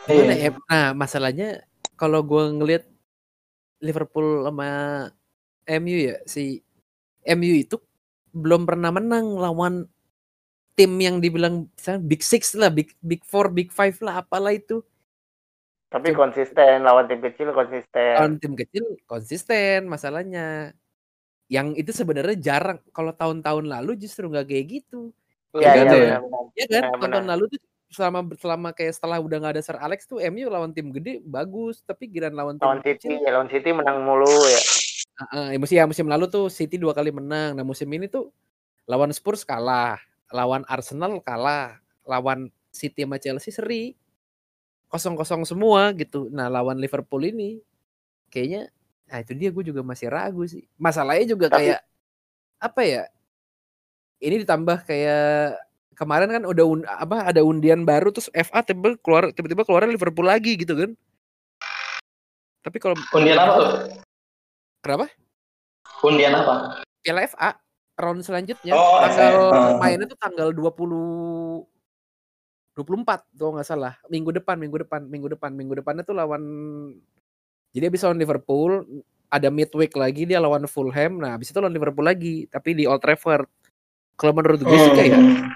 [0.08, 0.34] Iya.
[0.36, 0.50] ya?
[0.68, 1.67] Nah, masalahnya
[1.98, 2.86] kalau gue ngelihat
[3.82, 4.70] Liverpool sama
[5.68, 6.62] MU ya, si
[7.28, 7.82] MU itu
[8.32, 9.90] belum pernah menang lawan
[10.78, 14.86] tim yang dibilang misalnya Big Six lah, Big Big Four, Big Five lah, apalah itu.
[15.88, 16.30] Tapi Coba.
[16.30, 18.14] konsisten lawan tim kecil konsisten.
[18.20, 20.78] Lawan tim kecil konsisten masalahnya.
[21.48, 22.80] Yang itu sebenarnya jarang.
[22.92, 25.16] Kalau tahun-tahun lalu justru nggak kayak gitu.
[25.56, 25.82] Iya iya ya.
[25.82, 26.44] benar-benar.
[26.54, 26.82] Ya kan?
[26.84, 27.34] Benar, Tahun-tahun benar.
[27.34, 30.92] lalu tuh selama selama kayak setelah udah nggak ada Sir Alex tuh MU lawan tim
[30.92, 34.62] gede bagus, tapi giran lawan tim Lawan City, ya, lawan City menang mulu ya.
[35.18, 37.56] Heeh, ya musim ya musim lalu tuh City dua kali menang.
[37.56, 38.30] Nah musim ini tuh
[38.86, 39.98] lawan Spurs kalah,
[40.30, 43.96] lawan Arsenal kalah, lawan City sama Chelsea seri
[44.88, 46.28] kosong-kosong semua gitu.
[46.32, 47.60] Nah lawan Liverpool ini
[48.32, 48.68] kayaknya,
[49.08, 50.68] nah itu dia gue juga masih ragu sih.
[50.76, 51.82] Masalahnya juga Tapi- kayak
[52.60, 53.04] apa ya?
[54.18, 55.67] Ini ditambah kayak
[55.98, 60.24] kemarin kan udah un- apa ada undian baru terus FA tiba keluar tiba-tiba keluar Liverpool
[60.24, 60.94] lagi gitu kan.
[62.62, 63.70] Tapi kalau undian apa tuh
[64.80, 65.06] kenapa?
[66.00, 67.58] undian apa Piala FA
[67.98, 69.80] round selanjutnya Oh, tanggal FA.
[69.80, 71.66] mainnya tuh tanggal 20
[72.76, 76.44] 24 kalau nggak salah minggu depan minggu depan minggu depan minggu depannya tuh lawan
[77.74, 78.86] jadi habis lawan Liverpool
[79.28, 83.02] ada midweek lagi dia lawan Fulham nah habis itu lawan Liverpool lagi tapi di Old
[83.02, 83.50] Trafford
[84.14, 85.50] kalau menurut gue sih kayak Hmm.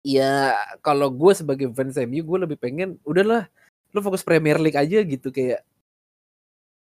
[0.00, 3.48] Ya kalau gue sebagai fans MU gue lebih pengen udahlah
[3.92, 5.66] lu fokus Premier League aja gitu kayak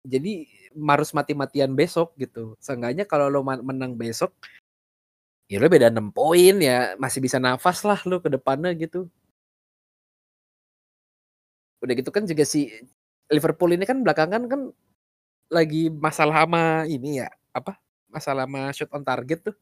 [0.07, 2.55] jadi harus mati-matian besok gitu.
[2.63, 4.31] Seenggaknya kalau lo menang besok
[5.51, 9.07] ya lo beda 6 poin ya masih bisa nafas lah lo ke depannya gitu.
[11.83, 12.71] Udah gitu kan juga si
[13.31, 14.61] Liverpool ini kan belakangan kan
[15.51, 17.79] lagi masalah sama ini ya apa
[18.11, 19.57] masalah sama shoot on target tuh.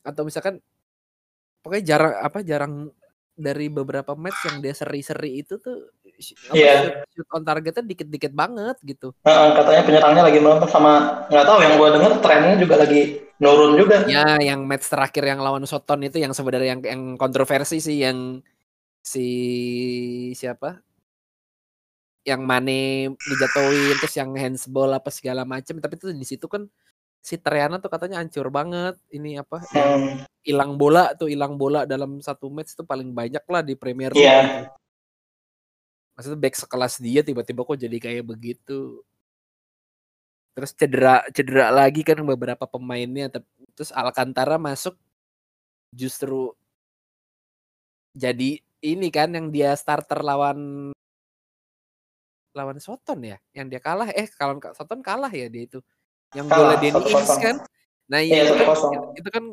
[0.00, 0.64] Atau misalkan
[1.60, 2.74] pokoknya jarang apa jarang
[3.40, 5.88] dari beberapa match yang dia seri-seri itu tuh
[6.52, 7.00] Iya.
[7.16, 11.74] shoot, on targetnya dikit-dikit banget gitu Heeh, katanya penyerangnya lagi menonton sama nggak tahu yang
[11.80, 13.00] gue denger trennya juga lagi
[13.40, 14.04] nurun juga.
[14.04, 18.44] ya yang match terakhir yang lawan Soton itu yang sebenarnya yang yang kontroversi sih yang
[19.00, 19.26] si
[20.36, 20.84] siapa
[22.28, 26.68] yang Mane dijatuhin terus yang handsball apa segala macem tapi tuh di situ kan
[27.20, 32.18] si Triana tuh katanya hancur banget ini apa Hmm, hilang bola tuh hilang bola dalam
[32.24, 34.24] satu match tuh paling banyak lah di Premier League.
[34.24, 34.40] Iya.
[34.40, 34.72] gitu.
[36.16, 39.04] Maksudnya back sekelas dia tiba-tiba kok jadi kayak begitu.
[40.56, 43.32] Terus cedera cedera lagi kan beberapa pemainnya
[43.76, 44.96] terus Alcantara masuk
[45.94, 46.52] justru
[48.12, 50.90] jadi ini kan yang dia starter lawan
[52.50, 55.78] lawan Soton ya yang dia kalah eh kalau Soton kalah ya dia itu
[56.32, 57.40] yang Kalah, golnya Danny Ings kosong.
[57.40, 57.56] kan
[58.06, 59.44] nah Iya, iya itu kan, itu kan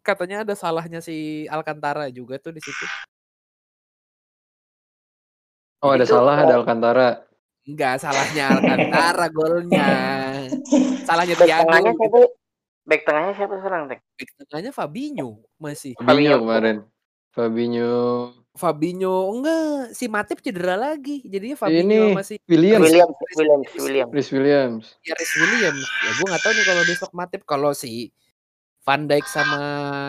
[0.00, 2.84] katanya ada salahnya si Alcantara juga tuh di situ
[5.78, 6.64] Oh ada Itu, salah ada oh.
[6.64, 7.08] Alcantara.
[7.62, 9.88] enggak salahnya Alcantara golnya
[11.04, 12.00] salahnya Back Thiago tengahnya gitu.
[12.00, 12.20] siapa?
[12.86, 14.00] Back tengahnya siapa sekarang, Teng?
[14.16, 16.36] Back tengahnya Fabinho masih Fabinho Fabinho.
[16.40, 16.76] kemarin.
[17.30, 17.94] Fabinho.
[18.56, 22.88] Fabinho enggak si Matip cedera lagi jadinya Fabinho Ini sama si Williams.
[22.88, 24.10] Williams, Williams, Williams.
[24.10, 24.84] Chris Williams.
[25.04, 28.08] ya Rhys Williams ya gue nggak tahu nih kalau besok Matip kalau si
[28.82, 29.60] Van Dijk sama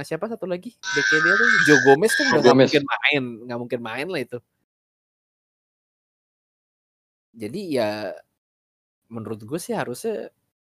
[0.02, 3.80] siapa satu lagi backnya dia tuh Joe Gomez kan udah nggak mungkin main nggak mungkin
[3.82, 4.38] main lah itu
[7.34, 7.90] jadi ya
[9.08, 10.30] menurut gue sih harusnya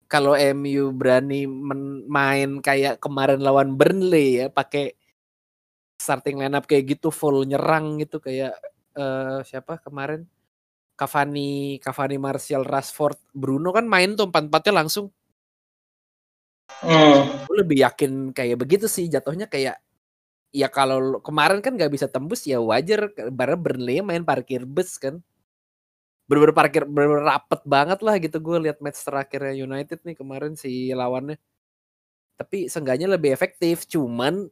[0.09, 4.97] kalau MU berani men- main kayak kemarin lawan Burnley ya pakai
[5.99, 8.55] starting lineup kayak gitu full nyerang gitu kayak
[8.95, 10.23] eh, siapa kemarin
[10.99, 15.07] Cavani, Cavani, Martial, Rashford, Bruno kan main tuh empat-empatnya langsung.
[16.83, 17.47] Hmm.
[17.47, 19.79] Gue lebih yakin kayak begitu sih jatuhnya kayak
[20.51, 25.23] ya kalau kemarin kan nggak bisa tembus ya wajar karena Burnley main parkir bus kan.
[26.27, 30.91] Bener-bener parkir bener rapet banget lah gitu gue lihat match terakhirnya United nih kemarin si
[30.91, 31.39] lawannya.
[32.35, 34.51] Tapi seenggaknya lebih efektif cuman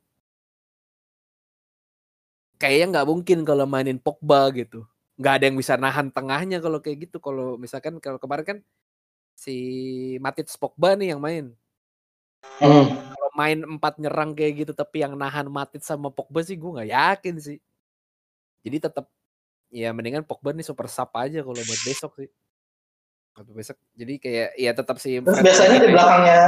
[2.57, 4.83] kayaknya nggak mungkin kalau mainin Pogba gitu.
[5.17, 7.17] Nggak ada yang bisa nahan tengahnya kalau kayak gitu.
[7.21, 8.57] Kalau misalkan kalau kemarin kan
[9.37, 9.55] si
[10.17, 11.53] Matic Pogba nih yang main.
[12.61, 12.89] Hmm.
[12.89, 16.89] Kalau main empat nyerang kayak gitu tapi yang nahan Matic sama Pogba sih gue nggak
[16.89, 17.57] yakin sih.
[18.65, 19.05] Jadi tetap
[19.69, 22.29] ya mendingan Pogba nih super sub aja kalau buat besok sih.
[23.37, 23.77] Untuk besok.
[23.93, 26.41] Jadi kayak ya tetap si Terus biasanya di belakangnya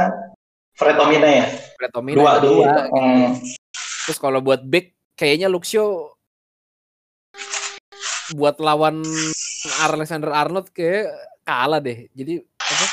[0.74, 1.46] Fred Omina ya.
[1.78, 2.38] Fred Tomina Dua yang di.
[2.42, 2.72] kedua.
[2.90, 3.28] Hmm.
[4.06, 6.16] Terus kalau buat back kayaknya Luxio
[8.32, 9.04] buat lawan
[9.84, 11.12] Alexander Arnold kayak
[11.44, 12.08] kalah deh.
[12.16, 12.86] Jadi apa?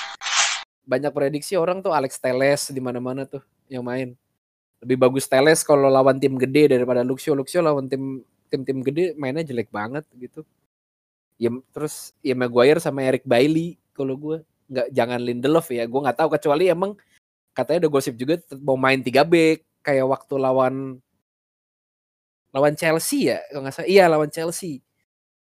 [0.83, 3.39] Banyak prediksi orang tuh Alex Teles di mana-mana tuh
[3.71, 4.11] yang main.
[4.83, 7.31] Lebih bagus Teles kalau lawan tim gede daripada Luxio.
[7.31, 8.19] Luxio lawan tim
[8.51, 10.43] tim-tim gede mainnya jelek banget gitu.
[11.39, 15.87] Ya terus ya Maguire sama Eric Bailey kalau gue nggak jangan Lindelof ya.
[15.87, 16.91] Gue nggak tahu kecuali emang
[17.55, 20.99] katanya udah gosip juga mau main 3 back kayak waktu lawan
[22.57, 23.89] lawan Chelsea ya kalau nggak salah.
[23.89, 24.81] Iya lawan Chelsea.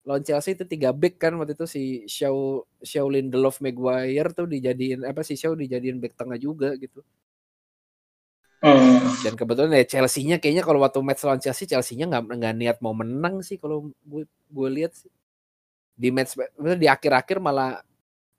[0.05, 5.09] Lawan Chelsea itu tiga back kan waktu itu si Shaw Shaw Lindelof Maguire tuh dijadiin
[5.09, 7.01] apa si Shaw dijadiin back tengah juga gitu.
[8.59, 8.99] Hmm.
[9.23, 12.91] dan kebetulan ya Chelsea-nya kayaknya kalau waktu match lawan Chelsea Chelsea-nya nggak nggak niat mau
[12.91, 15.11] menang sih kalau gue gue lihat sih.
[15.95, 17.81] Di match di akhir-akhir malah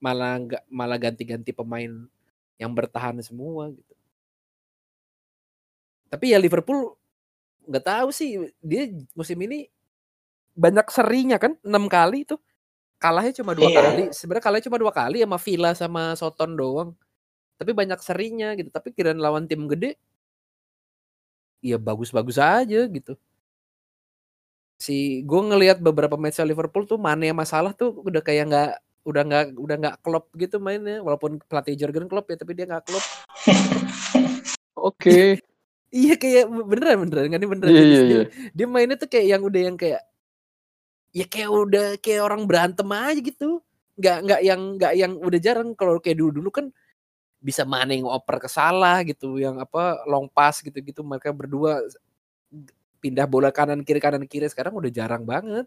[0.03, 1.91] malah nggak malah ganti-ganti pemain
[2.59, 3.95] yang bertahan semua gitu.
[6.11, 6.98] Tapi ya Liverpool
[7.69, 8.49] nggak tahu sih.
[8.59, 9.69] Dia musim ini
[10.57, 12.41] banyak serinya kan enam kali tuh.
[12.99, 13.79] Kalahnya cuma dua Iya.
[13.79, 14.03] kali.
[14.11, 16.91] Sebenarnya kalahnya cuma dua kali sama Villa sama Soton doang.
[17.55, 18.67] Tapi banyak serinya gitu.
[18.73, 19.95] Tapi kirain lawan tim gede
[21.59, 23.15] ya bagus-bagus aja gitu.
[24.79, 28.71] Si gue ngelihat beberapa match Liverpool tuh mana yang masalah tuh udah kayak nggak
[29.03, 31.03] udah nggak udah nggak klop gitu mainnya.
[31.03, 33.03] Walaupun pelatih Jurgen Klopp ya tapi dia nggak klop.
[34.79, 35.43] Oke.
[35.89, 37.39] Iya kayak beneran beneran kan?
[37.41, 37.69] Ini beneran.
[37.69, 38.23] Iya Dia- iya dia, iya.
[38.53, 40.01] dia mainnya tuh kayak yang udah yang kayak
[41.09, 43.59] ya kayak udah kayak orang berantem aja gitu.
[43.97, 45.69] Nggak nggak yang nggak yang udah jarang.
[45.73, 46.65] Kalau kayak dulu dulu kan
[47.39, 51.79] bisa mana yang oper ke salah gitu yang apa long pass gitu gitu mereka berdua
[52.99, 54.45] pindah bola kanan kiri kanan kiri.
[54.45, 55.65] Sekarang udah jarang banget.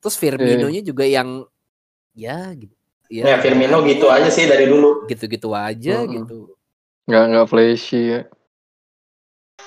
[0.00, 1.44] Terus Firmino-nya juga yang
[2.16, 2.72] ya gitu
[3.10, 5.04] Ya Firmino gitu aja sih dari dulu.
[5.06, 6.14] gitu-gitu aja Mm-mm.
[6.22, 6.38] gitu
[7.06, 8.20] Nggak nggak flashy ya.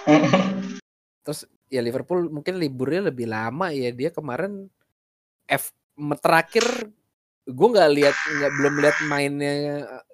[1.23, 4.67] terus ya Liverpool mungkin liburnya lebih lama ya dia kemarin
[5.47, 5.71] F
[6.19, 6.91] terakhir
[7.43, 9.53] gue nggak lihat nggak belum lihat mainnya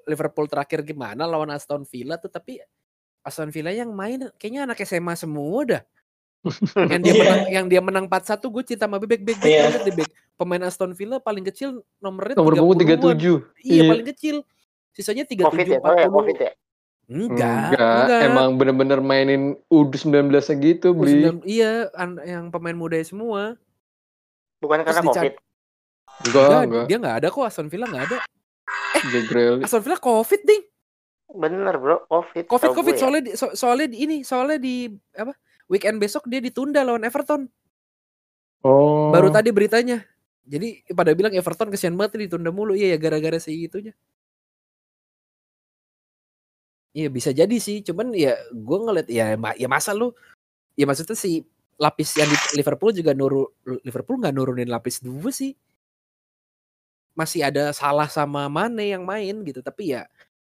[0.06, 2.62] Liverpool terakhir gimana lawan Aston Villa tuh tapi
[3.26, 5.82] Aston Villa yang main kayaknya anak SMA semua dah
[6.94, 7.20] yang dia Iya.
[7.20, 9.62] menang yang dia menang 4-1 gue cinta sama bebek bebek Iya.
[9.68, 10.10] banget deh Bek.
[10.38, 13.18] pemain Aston Villa paling kecil nomornya Nomor punggung 30-an.
[13.18, 13.66] 37.
[13.66, 14.36] iya paling kecil
[14.94, 16.54] sisanya 37 Covid ya, oh ya, Covid 40 ya.
[17.10, 21.26] Enggak Enggak, emang bener-bener mainin U19 nya gitu, Bli.
[21.26, 23.58] U19 iya an- yang pemain muda semua
[24.60, 25.34] Bukan Terus karena dica- Covid.
[26.20, 26.86] Enggak, Enggak, enggak.
[26.86, 28.18] dia nggak ada kok Aston Villa nggak ada.
[29.26, 29.64] Grealish.
[29.64, 30.64] Aston Villa Covid ding.
[31.30, 32.44] Bener bro, Covid.
[32.46, 33.00] Covid Covid ya.
[33.00, 35.32] soalnya di, so- soalnya di ini soalnya di apa?
[35.66, 37.48] Weekend besok dia ditunda lawan Everton.
[38.60, 39.08] Oh.
[39.10, 40.04] Baru tadi beritanya.
[40.44, 42.74] Jadi pada bilang Everton kesian banget ditunda mulu.
[42.74, 43.96] Iya ya gara-gara si itunya.
[46.90, 50.10] Iya bisa jadi sih, cuman ya gue ngeliat ya ma- ya masa lu
[50.74, 51.46] ya maksudnya si
[51.78, 53.46] lapis yang di Liverpool juga nuru
[53.86, 55.54] Liverpool nggak nurunin lapis dua sih.
[57.14, 60.08] Masih ada salah sama Mane yang main gitu, tapi ya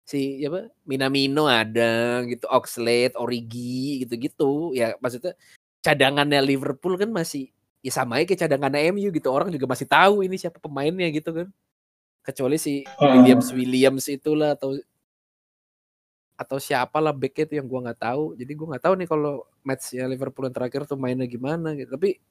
[0.07, 4.75] si ya apa Minamino ada gitu, Oxlade, Origi gitu-gitu.
[4.75, 5.33] Ya maksudnya
[5.81, 7.49] cadangannya Liverpool kan masih
[7.81, 9.31] ya sama aja kayak cadangannya MU gitu.
[9.31, 11.47] Orang juga masih tahu ini siapa pemainnya gitu kan.
[12.23, 13.23] Kecuali si Hmm.
[13.23, 14.75] Williams Williams itulah atau
[16.37, 18.23] atau siapa lah backnya itu yang gua nggak tahu.
[18.37, 19.33] Jadi gua nggak tahu nih kalau
[19.65, 21.89] matchnya Liverpool yang terakhir tuh mainnya gimana gitu.
[21.97, 22.21] Tapi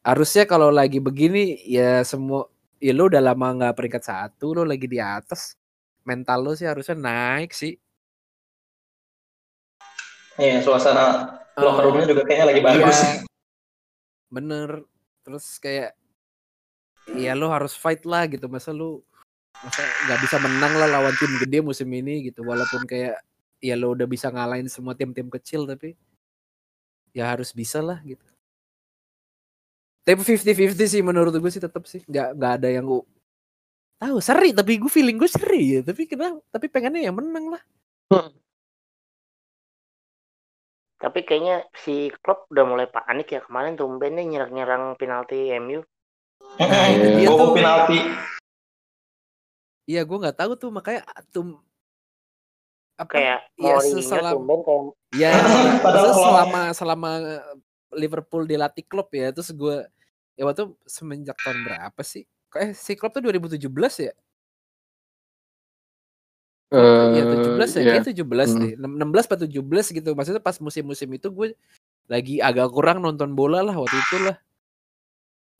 [0.00, 2.48] harusnya kalau lagi begini ya semua
[2.80, 5.60] ya lo udah lama nggak peringkat satu lo lagi di atas
[6.08, 7.76] mental lo sih harusnya naik sih.
[10.40, 12.96] Iya, suasana locker Eh, roomnya juga kayaknya lagi bagus.
[12.96, 13.12] Iya,
[14.36, 14.70] bener.
[15.20, 15.92] Terus kayak
[17.12, 18.48] ya lo harus fight lah gitu.
[18.48, 19.04] Masa lu
[19.58, 22.46] masa nggak bisa menang lah lawan tim gede musim ini gitu.
[22.46, 23.20] Walaupun kayak
[23.60, 25.98] ya lo udah bisa ngalahin semua tim-tim kecil tapi
[27.10, 28.24] ya harus bisa lah gitu.
[30.00, 33.04] Tapi 50-50 sih menurut gue sih tetap sih nggak nggak ada yang gue
[34.00, 37.62] tahu seri tapi gue feeling gue seri ya tapi kenapa tapi pengennya yang menang lah
[41.00, 45.80] Tapi kayaknya si Klopp udah mulai panik ya kemarin tumben dia nyerang-nyerang penalti MU.
[46.60, 47.16] Nah, itu Mm-mm.
[47.16, 47.50] dia tuh.
[47.56, 47.98] penalti.
[49.90, 51.58] Iya gue nggak tahu tuh makanya tum
[52.94, 53.82] apa Kayak ya kayak
[55.10, 55.30] ya
[55.82, 57.10] Padahal maksudnya kalau- selama selama
[57.90, 59.82] Liverpool dilatih Klopp ya terus gue
[60.38, 62.22] ya waktu semenjak tahun berapa sih?
[62.46, 63.66] Kok- eh si Klopp tuh 2017
[64.00, 64.14] ya?
[66.70, 67.80] Eh, Iya 17 ya?
[67.82, 67.90] iya.
[67.98, 68.60] kayak 17 Hmm.
[68.62, 70.14] deh 16 atau 17 gitu.
[70.14, 71.58] Maksudnya pas musim-musim itu gue
[72.06, 74.38] lagi agak kurang nonton bola lah waktu itu lah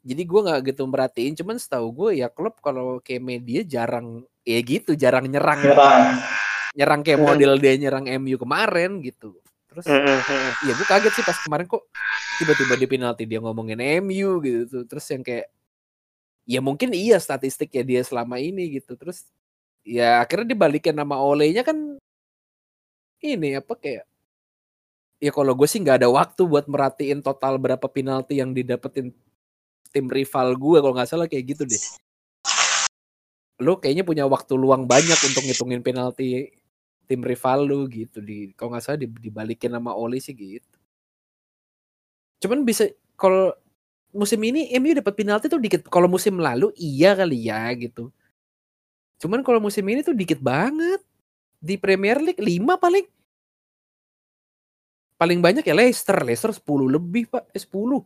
[0.01, 4.59] jadi gue nggak gitu merhatiin cuman setahu gue ya klub kalau kayak media jarang ya
[4.65, 6.05] gitu jarang nyerang Nyerang.
[6.73, 7.29] nyerang kayak Hmm.
[7.29, 9.37] model dia nyerang MU kemarin gitu
[9.71, 10.53] terus Mm, mm, mm.
[10.67, 11.85] ya gue kaget sih pas kemarin kok
[12.41, 15.47] tiba-tiba di penalti dia ngomongin MU gitu terus yang kayak
[16.43, 19.31] ya mungkin iya statistik ya dia selama ini gitu terus
[19.87, 21.77] ya akhirnya dibalikin nama Olehnya kan
[23.21, 24.05] ini apa kayak
[25.21, 29.13] ya kalau gue sih nggak ada waktu buat merhatiin total berapa penalti yang didapetin
[29.91, 31.83] tim rival gue kalau nggak salah kayak gitu deh.
[33.61, 36.49] Lo kayaknya punya waktu luang banyak untuk ngitungin penalti
[37.05, 38.23] tim rival lu gitu.
[38.23, 40.79] Di kalau nggak salah di- dibalikin sama Oli sih gitu.
[42.41, 43.53] Cuman bisa kalau
[44.15, 45.85] musim ini MU dapat penalti tuh dikit.
[45.91, 48.09] Kalau musim lalu iya kali ya gitu.
[49.21, 51.03] Cuman kalau musim ini tuh dikit banget.
[51.61, 53.05] Di Premier League 5 paling.
[55.21, 56.17] Paling banyak ya Leicester.
[56.25, 57.53] Leicester 10 lebih pak.
[57.53, 58.01] Eh, 10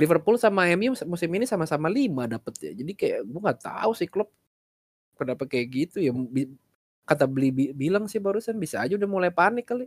[0.00, 4.08] Liverpool sama MU musim ini sama-sama 5 dapet ya jadi kayak gue nggak tahu sih
[4.08, 4.28] klub
[5.18, 6.12] kenapa kayak gitu ya.
[7.06, 9.86] Kata beli bi- bilang sih barusan bisa aja udah mulai panik kali.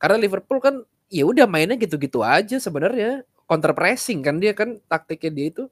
[0.00, 0.74] Karena Liverpool kan
[1.08, 3.24] ya udah mainnya gitu-gitu aja sebenarnya.
[3.46, 5.64] Counter pressing kan dia kan taktiknya dia itu.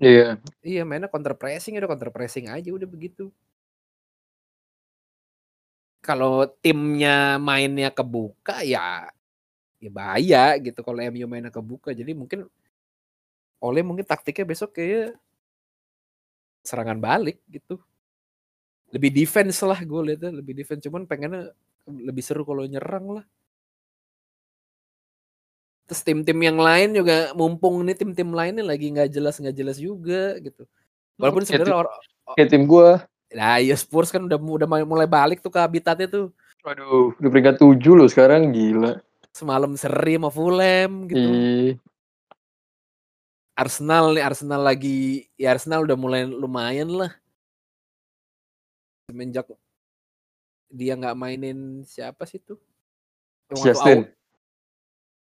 [0.00, 0.24] Iya.
[0.70, 3.22] iya mainnya counter pressing udah counter pressing aja udah begitu.
[6.06, 9.08] Kalau timnya mainnya kebuka ya
[9.80, 11.96] ya bahaya gitu kalau MU mainnya kebuka.
[11.96, 12.44] Jadi mungkin
[13.60, 15.16] oleh mungkin taktiknya besok kayak
[16.60, 17.80] serangan balik gitu.
[18.92, 20.84] Lebih defense lah gue lihatnya lebih defense.
[20.84, 21.56] Cuman pengennya
[21.88, 23.24] lebih seru kalau nyerang lah.
[25.90, 30.38] Terus tim-tim yang lain juga mumpung nih tim-tim lainnya lagi nggak jelas nggak jelas juga
[30.38, 30.62] gitu.
[31.18, 31.94] Walaupun sebenarnya orang
[32.38, 33.02] Kayak tim gua.
[33.30, 36.26] nah ya Spurs kan udah udah mulai balik tuh ke habitatnya tuh.
[36.62, 39.02] Aduh, di peringkat 7 loh sekarang gila.
[39.40, 41.16] Semalam seri sama Fulham gitu.
[41.18, 41.72] Ih,
[43.56, 47.12] Arsenal nih Arsenal lagi ya Arsenal udah mulai lumayan lah.
[49.08, 49.48] Semenjak
[50.70, 52.60] dia nggak mainin siapa sih tuh?
[53.50, 53.98] Yang Justin.
[54.06, 54.12] awal-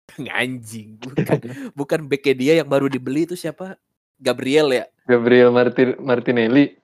[0.40, 1.38] anjing bukan.
[1.76, 3.76] Bukan backnya dia yang baru dibeli itu siapa?
[4.16, 4.84] Gabriel ya?
[5.04, 6.78] Gabriel Martin Martinelli.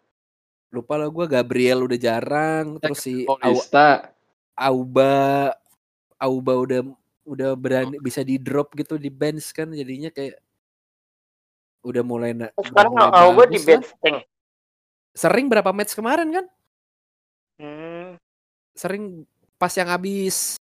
[0.73, 4.09] lupa lah gua Gabriel udah jarang terus si Au- Paulista.
[4.57, 5.53] Auba
[6.17, 6.81] Auba udah
[7.23, 10.43] udah berani bisa di drop gitu di bench kan jadinya kayak
[11.83, 13.11] udah mulai na- udah Sekarang mulai
[13.47, 13.67] di bagus lah.
[13.67, 14.19] bench tank.
[15.13, 16.47] sering berapa match kemarin kan
[17.57, 18.17] Hmm.
[18.73, 19.23] sering
[19.55, 20.57] pas yang habis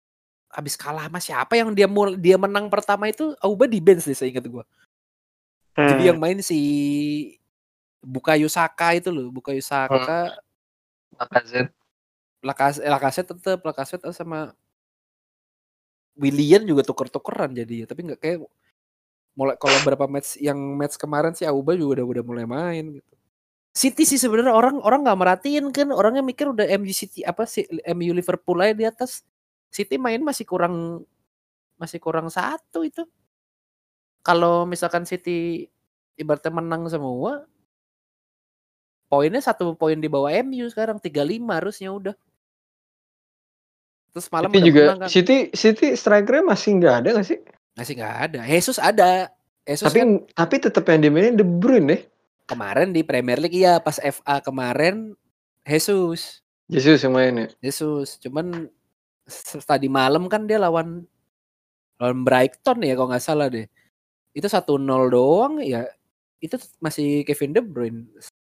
[0.48, 4.16] habis kalah sama siapa yang dia mul dia menang pertama itu Auba di bench deh
[4.16, 4.64] saya ingat gua
[5.76, 6.09] jadi Hmm.
[6.11, 6.59] yang main si
[8.00, 10.38] Bukayo Saka itu loh Bukayo Saka
[11.14, 11.70] Lacazette.
[12.40, 14.54] Lakas Lakaset tetep Lakaset sama
[16.19, 18.39] William juga tuker-tukeran jadi tapi nggak kayak
[19.39, 23.12] mulai kalau berapa match yang match kemarin sih Auba juga udah udah mulai main gitu.
[23.71, 27.62] City sih sebenarnya orang orang nggak merhatiin kan orangnya mikir udah MU City apa sih
[27.95, 29.23] MU Liverpool aja di atas.
[29.71, 31.07] City main masih kurang
[31.79, 33.07] masih kurang satu itu.
[34.27, 35.71] Kalau misalkan City
[36.19, 37.47] ibaratnya menang semua
[39.07, 42.14] poinnya satu poin di bawah MU sekarang 35 harusnya udah
[44.12, 45.09] Terus malam City juga pulang, kan?
[45.09, 47.38] City City strikernya masih nggak ada nggak sih?
[47.76, 48.40] Masih nggak ada.
[48.48, 49.30] Yesus ada.
[49.68, 50.11] Yesus tapi kan...
[50.32, 52.00] tapi tetap yang dimainin De Bruyne deh.
[52.48, 55.12] Kemarin di Premier League iya, ya pas FA kemarin
[55.68, 56.40] Yesus.
[56.68, 58.16] Yesus yang main Yesus.
[58.20, 58.72] Cuman
[59.68, 61.04] tadi malam kan dia lawan
[62.00, 63.68] lawan Brighton ya kalau nggak salah deh.
[64.32, 64.64] Itu 1-0
[65.12, 65.84] doang ya.
[66.40, 68.09] Itu masih Kevin De Bruyne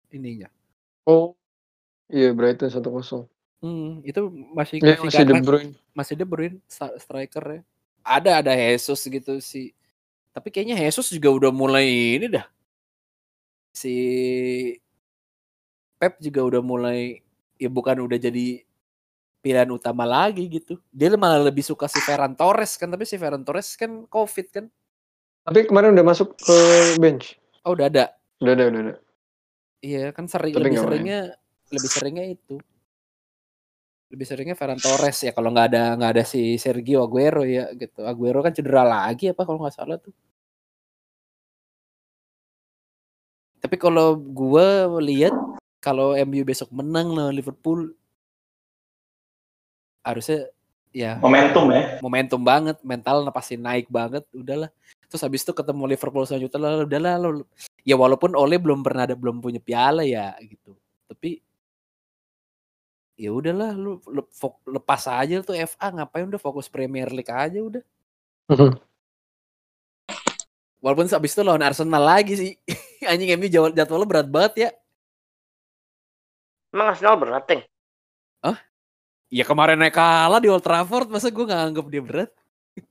[0.09, 0.49] ininya.
[1.05, 1.37] Oh.
[2.13, 3.32] Iya, Brighton 1-0.
[3.63, 4.21] Hmm itu
[4.53, 5.73] masih Ya, masih masih De Bruyne.
[5.95, 6.59] masih De Bruyne
[6.99, 7.61] striker ya.
[8.03, 9.71] Ada ada Jesus gitu sih.
[10.35, 12.43] Tapi kayaknya Jesus juga udah mulai ini dah.
[13.71, 13.95] Si
[16.03, 17.23] Pep juga udah mulai
[17.55, 18.67] ya bukan udah jadi
[19.39, 20.83] pilihan utama lagi gitu.
[20.91, 24.67] Dia malah lebih suka si Ferran Torres kan, tapi si Ferran Torres kan Covid kan.
[25.47, 26.57] Tapi kemarin udah masuk ke
[26.99, 27.39] bench.
[27.63, 28.15] Oh, udah ada.
[28.43, 28.81] Udah, udah, udah.
[28.91, 28.99] udah.
[29.83, 31.71] Iya, kan sering Tapi lebih seringnya main.
[31.75, 32.55] lebih seringnya itu.
[34.13, 38.05] Lebih seringnya Ferran Torres ya kalau nggak ada nggak ada si Sergio Aguero ya gitu.
[38.05, 40.13] Aguero kan cedera lagi apa kalau nggak salah tuh.
[43.63, 45.33] Tapi kalau gua lihat
[45.81, 47.97] kalau MU besok menang lawan Liverpool
[50.05, 50.51] harusnya
[50.93, 51.83] ya Momentum ya.
[52.05, 54.69] momentum banget, mental pasti naik banget, udahlah.
[55.09, 57.31] Terus habis itu ketemu Liverpool selanjutnya lah, udahlah lo.
[57.83, 60.62] Ya walaupun Ole belum pernah ada belum punya piala ya gitu.
[63.17, 64.01] Ya udahlah lu
[64.67, 67.83] lepas aja tuh FA ngapain udah fokus Premier League aja udah.
[70.83, 72.53] Walaupun habis itu lawan Arsenal lagi sih.
[73.11, 74.71] Anjing MU jadwal jadwalnya berat banget ya.
[76.73, 77.63] Emang Arsenal berat, Teng?
[79.33, 82.31] Ya kemarin naik kalah di Old Trafford, masa gue nggak anggap dia berat?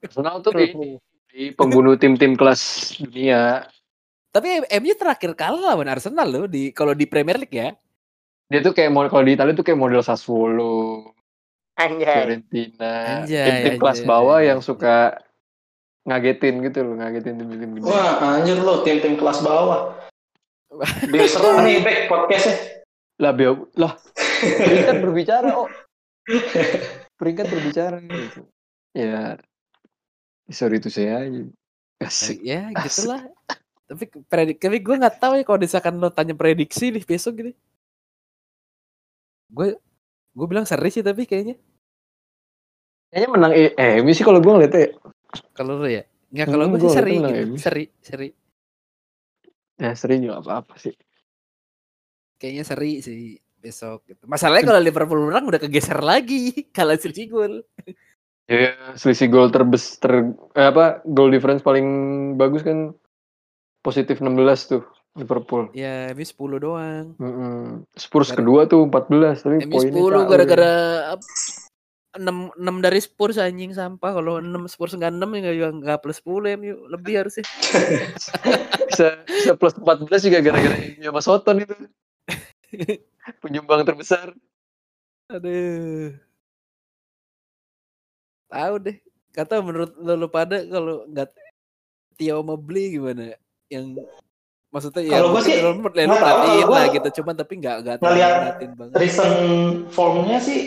[0.02, 0.74] Arsenal tuh di,
[1.30, 3.70] di pembunuh tim-tim kelas dunia.
[4.34, 7.78] Tapi MU terakhir kalah lawan Arsenal loh di kalau di Premier League ya.
[8.52, 11.16] Dia tuh kayak kalau di Italia tuh kayak model Sassuolo,
[11.80, 12.04] Anjay.
[12.04, 14.49] Fiorentina, Anjay, tim-tim kelas bawah anjay.
[14.52, 15.24] yang suka
[16.04, 17.88] ngagetin gitu loh, ngagetin tim-tim gede.
[17.88, 19.95] Wah anjir lo tim-tim kelas bawah.
[21.08, 22.84] Diserang nih back podcastnya.
[23.24, 23.95] Lah, bio, lah,
[24.41, 25.70] peringkat berbicara, oh.
[27.16, 28.49] Peringkat berbicara gitu.
[28.91, 29.38] Ya,
[30.52, 31.41] sorry itu saya aja.
[32.02, 32.41] Asik.
[32.43, 33.30] Ya gitulah.
[33.86, 37.54] tapi predik, tapi gue nggak tahu ya kalau misalkan lo tanya prediksi nih besok gini.
[39.52, 39.76] Gue
[40.32, 41.60] gue bilang seri sih tapi kayaknya
[43.12, 44.95] Kayaknya menang eh, eh sih kalau gue ngeliatnya
[45.52, 46.04] kalau lo ya.
[46.32, 47.43] Nggak kalau Hmm, gue sih seri gitu.
[47.60, 48.30] Seri, seri.
[49.76, 50.95] ya sering juga apa-apa sih.
[52.39, 54.24] Kayaknya seri sih besok gitu.
[54.26, 57.54] Masalahnya kalau Liverpool menang udah kegeser lagi kalah selisih gol.
[58.47, 61.88] Ya, selisih gol terbes ter eh, apa gol difference paling
[62.39, 62.95] bagus kan
[63.84, 65.68] positif 16 tuh Liverpool.
[65.76, 67.05] Ya, MU 10 doang.
[67.20, 67.84] Mm-mm.
[67.99, 70.28] Spurs Gara- kedua tuh 14 tapi MU poinnya 10 jauh.
[70.32, 70.72] gara-gara
[71.16, 71.32] ap-
[72.12, 74.12] 6 6 dari Spurs anjing sampah.
[74.16, 77.43] Kalau 6 Spurs enggak 6 ya enggak enggak plus 10 MU lebih harusnya.
[78.91, 81.76] bisa bisa plus 14 juga gara-gara MU sama Soton itu.
[83.43, 84.32] Penyumbang terbesar.
[85.28, 86.16] Aduh.
[88.47, 88.97] Tahu deh.
[89.32, 91.32] Kata menurut lo, lo pada kalau nggak
[92.20, 93.36] Tio mau beli gimana?
[93.72, 94.03] Yang
[94.72, 97.96] maksudnya ya Kalau gua mungkin sih nggak tahu, perhatiin lah gitu, cuman tapi nggak nggak
[98.00, 98.96] terlalu ngeliat perhatiin banget.
[98.98, 99.36] Recent
[99.92, 100.60] formnya sih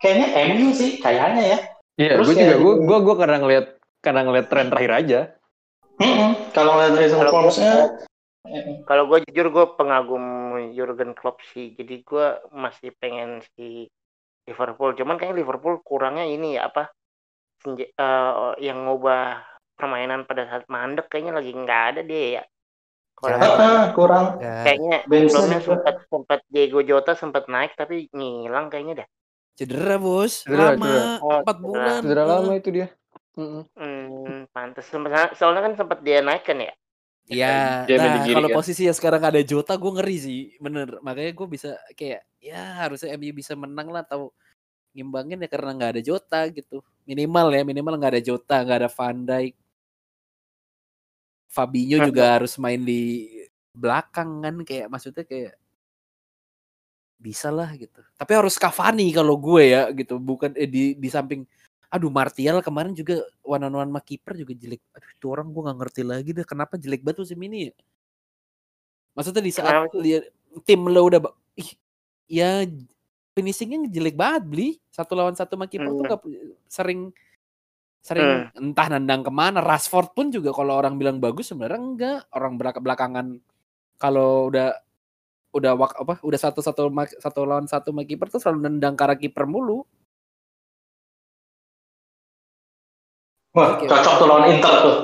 [0.00, 1.58] kayaknya MU sih kayaknya ya.
[2.00, 3.66] Iya, Terus gue juga kayak- gue gue gue karena ngeliat
[4.00, 5.20] karena ngeliat tren terakhir aja.
[6.00, 6.30] Mm-mm.
[6.56, 7.86] Kalau ngeliat recent formsnya gua,
[8.88, 10.24] kalau gue jujur gue pengagum
[10.72, 11.76] Jurgen Klopp sih.
[11.76, 13.84] Jadi gue masih pengen si
[14.48, 14.96] Liverpool.
[14.96, 16.88] Cuman kayaknya Liverpool kurangnya ini ya apa?
[17.60, 18.32] senja- eh,
[18.64, 19.44] yang ngubah
[19.76, 22.44] permainan pada saat mandek kayaknya lagi nggak ada dia ya.
[23.20, 29.08] Ah, kurang Ya, kayaknya sebelumnya sempat sempat Diego Jota sempat naik tapi ngilang kayaknya dah.
[29.60, 31.04] cedera bos, Cedera, lama, cedera.
[31.20, 31.68] Oh, empat cedera.
[31.68, 32.00] bulan.
[32.00, 32.88] Cedera lama itu dia.
[33.36, 34.88] Hmm, pantas.
[35.36, 36.72] Soalnya kan sempat dia naik kan ya.
[37.30, 38.56] Iya, nah kalau kan.
[38.58, 40.98] posisi yang sekarang ada Jota, gue ngeri sih, bener.
[41.04, 44.32] Makanya gue bisa kayak, ya harusnya MU bisa menang lah atau
[44.96, 46.80] ngimbangin ya karena nggak ada Jota gitu.
[47.06, 49.54] Minimal ya, minimal nggak ada Jota, nggak ada Van Dijk.
[51.50, 52.08] Fabinho Hmm.
[52.14, 53.26] juga harus main di
[53.74, 55.58] belakang kan, kayak maksudnya kayak
[57.20, 58.00] bisa lah gitu.
[58.16, 61.42] Tapi harus Cavani kalau gue ya gitu, bukan eh, di di samping
[61.90, 64.78] Aduh Martial kemarin juga one on one sama kiper juga jelek.
[64.94, 67.74] Aduh itu orang gue nggak ngerti lagi deh kenapa jelek banget musim ini ya.
[69.18, 69.98] Maksudnya di saat sih?
[69.98, 70.24] lihat
[70.62, 71.18] tim lo udah
[71.58, 71.70] ih,
[72.30, 72.62] ya
[73.34, 76.06] finishingnya jelek banget beli satu lawan satu sama kiper tuh Hmm.
[76.14, 77.10] nggak pu- sering
[78.00, 82.56] sering entah nendang ke mana Rashford pun juga kalau orang bilang bagus sebenarnya enggak orang
[82.56, 83.36] belak- belakangan
[84.00, 84.72] kalau udah
[85.52, 86.88] udah wak, apa udah satu satu
[87.20, 89.84] satu lawan satu sama kiper tuh selalu nendang ke arah kiper mulu
[93.50, 93.90] Wah, Oke.
[93.90, 94.96] cocok tuh lawan Inter tuh.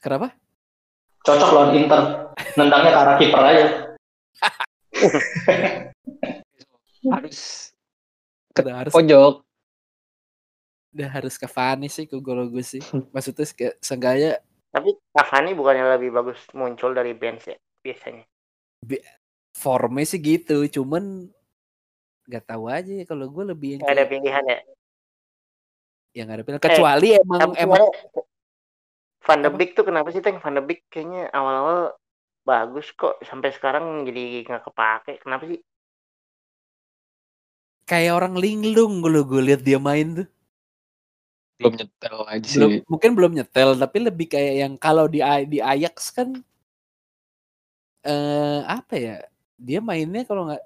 [0.00, 0.32] kenapa
[1.28, 2.00] Cocok lawan Inter.
[2.56, 3.66] Nendangnya ke arah kiper aja.
[7.12, 7.40] harus
[8.54, 9.43] udah harus pojok
[10.94, 12.78] udah harus ke Fanny sih ke gol gue sih
[13.14, 14.38] maksudnya kayak seenggaknya
[14.74, 18.26] Tapi Cavani bukannya lebih bagus muncul dari bench ya biasanya.
[19.54, 21.30] formnya sih gitu cuman
[22.24, 24.58] nggak tahu aja ya, kalau gue lebih yang Nggak ada kayak pilihan ya.
[26.14, 28.22] yang ada pilihan kecuali emang Tapi emang sebenarnya
[29.24, 29.48] Van de?
[29.48, 30.36] Beek tuh kenapa sih Teng?
[30.36, 31.96] Van de Beek kayaknya awal-awal
[32.44, 35.16] bagus kok sampai sekarang jadi nggak kepake.
[35.24, 35.60] Kenapa sih?
[37.84, 40.28] kayak orang linglung kalau gue lihat dia main tuh
[41.60, 45.58] belum nyetel aja belum sih mungkin belum nyetel tapi lebih kayak yang kalau di di
[45.62, 46.34] Ajax kan
[48.04, 49.16] eh apa ya
[49.56, 50.62] dia mainnya kalau nggak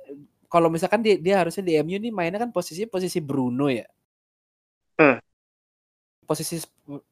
[0.49, 3.86] kalau misalkan dia dia harusnya di MU nih mainnya kan posisi posisi Bruno ya
[4.99, 5.14] Hmm.
[6.26, 6.59] posisi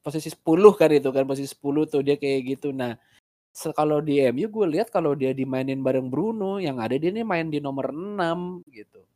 [0.02, 0.42] posisi 10
[0.74, 2.98] kan itu kan posisi 10 tuh dia kayak gitu nah
[3.78, 7.46] kalau di MU gue lihat kalau dia dimainin bareng Bruno yang ada dia nih main
[7.46, 9.06] di nomor 6 gitu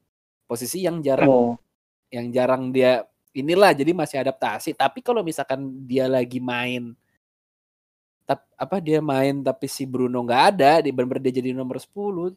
[0.47, 1.59] posisi yang jarang Oh.
[2.15, 3.03] yang jarang dia
[3.35, 4.75] inilah jadi masih adaptasi.
[4.75, 6.95] Tapi kalau misalkan dia lagi main
[8.27, 12.35] tap, apa dia main tapi si Bruno nggak ada di bener dia jadi nomor 10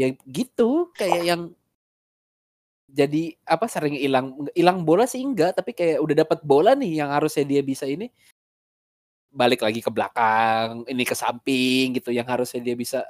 [0.00, 0.92] ya gitu.
[0.96, 1.42] Kayak yang
[2.86, 7.10] jadi apa sering hilang hilang bola sih enggak tapi kayak udah dapat bola nih yang
[7.10, 8.08] harusnya dia bisa ini
[9.36, 13.04] balik lagi ke belakang ini ke samping gitu yang harusnya dia bisa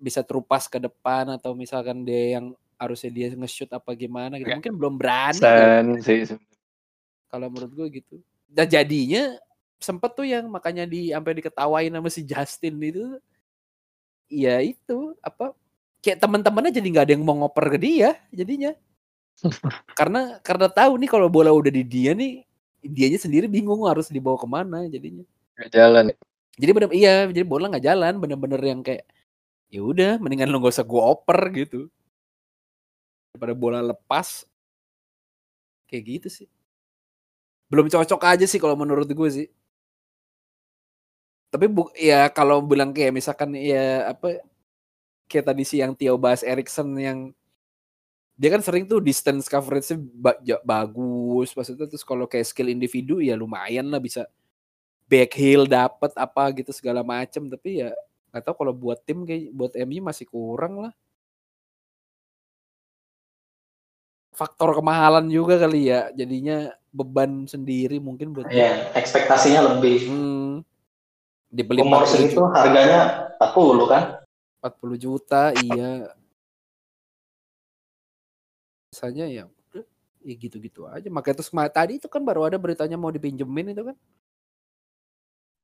[0.00, 4.58] bisa terupas ke depan atau misalkan dia yang harusnya dia nge-shoot apa gimana gitu Nggak.
[4.60, 6.38] mungkin belum berani Sen sih
[7.34, 8.16] kalau menurut gue gitu.
[8.46, 9.34] Dan jadinya
[9.82, 13.18] sempet tuh yang makanya di sampai diketawain sama si Justin itu.
[14.30, 15.50] Ya itu apa
[15.98, 18.70] kayak teman-temannya jadi nggak ada yang mau ngoper ke dia jadinya.
[19.98, 22.46] Karena karena tahu nih kalau bola udah di dia nih
[22.86, 25.26] dianya sendiri bingung harus dibawa ke mana jadinya.
[25.58, 26.04] Nggak jalan.
[26.14, 26.16] Ya.
[26.54, 29.10] jadi bener iya jadi bola nggak jalan bener-bener yang kayak
[29.74, 31.90] ya udah mendingan lu gak usah gua oper gitu
[33.34, 34.46] daripada bola lepas.
[35.90, 36.48] Kayak gitu sih.
[37.66, 39.50] Belum cocok aja sih kalau menurut gue sih.
[41.50, 44.38] Tapi bu ya kalau bilang kayak misalkan ya apa
[45.26, 47.34] kayak tadi sih yang Tio bahas Erikson yang
[48.38, 51.50] dia kan sering tuh distance coverage-nya ba- ja- bagus.
[51.54, 54.30] Maksudnya terus kalau kayak skill individu ya lumayan lah bisa
[55.10, 57.46] back heel dapat apa gitu segala macem.
[57.50, 57.90] Tapi ya
[58.30, 60.94] tahu kalau buat tim kayak buat MU masih kurang lah
[64.34, 70.10] faktor kemahalan juga kali ya jadinya beban sendiri mungkin buat Iya, ekspektasinya lebih.
[70.10, 70.52] hmm,
[71.54, 73.00] dibeli Umur 40 segitu juta, harganya
[73.38, 74.02] 40 kan?
[74.58, 76.10] 40 juta iya
[78.90, 79.84] misalnya ya udah,
[80.22, 83.96] ya gitu-gitu aja makanya terus tadi itu kan baru ada beritanya mau dipinjemin itu kan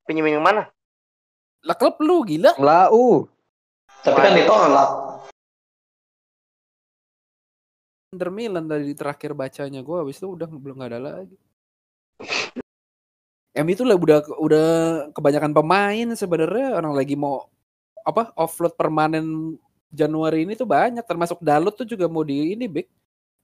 [0.07, 0.67] Pinjemin yang mana?
[1.63, 3.29] lah klub lu gila Lau.
[4.01, 4.91] Tapi kan ditolak.
[8.11, 11.39] Inter Milan tadi terakhir bacanya gue habis itu udah belum nggak ada lagi.
[13.55, 14.69] M itu lah udah udah
[15.15, 17.47] kebanyakan pemain sebenarnya orang lagi mau
[18.03, 19.55] apa offload permanen
[19.95, 22.91] Januari ini tuh banyak termasuk Dalot tuh juga mau di ini Bek.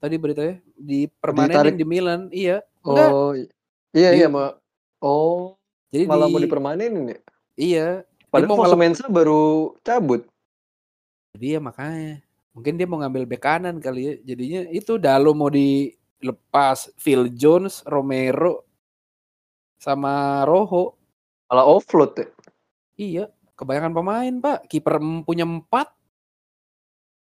[0.03, 1.79] Tadi beritanya di Ditarik.
[1.79, 2.27] di Milan.
[2.35, 2.67] Iya.
[2.83, 3.11] Enggak.
[3.15, 3.33] Oh
[3.95, 4.51] iya Di- iya mau.
[4.99, 5.55] Oh
[5.95, 7.21] Jadi malah di, mau dipermanenin ya.
[7.55, 7.89] Iya.
[8.35, 10.27] Padahal mau Fosu Mensah baru cabut.
[11.39, 12.26] Dia makanya
[12.57, 14.15] mungkin dia mau ngambil bek kanan kali ya.
[14.33, 18.65] Jadinya itu Dalo mau dilepas, Phil Jones, Romero
[19.77, 20.97] sama Rojo.
[21.53, 22.27] Malah offload ya.
[22.97, 24.73] Iya, kebanyakan pemain, Pak.
[24.73, 24.97] Kiper
[25.29, 25.93] punya empat.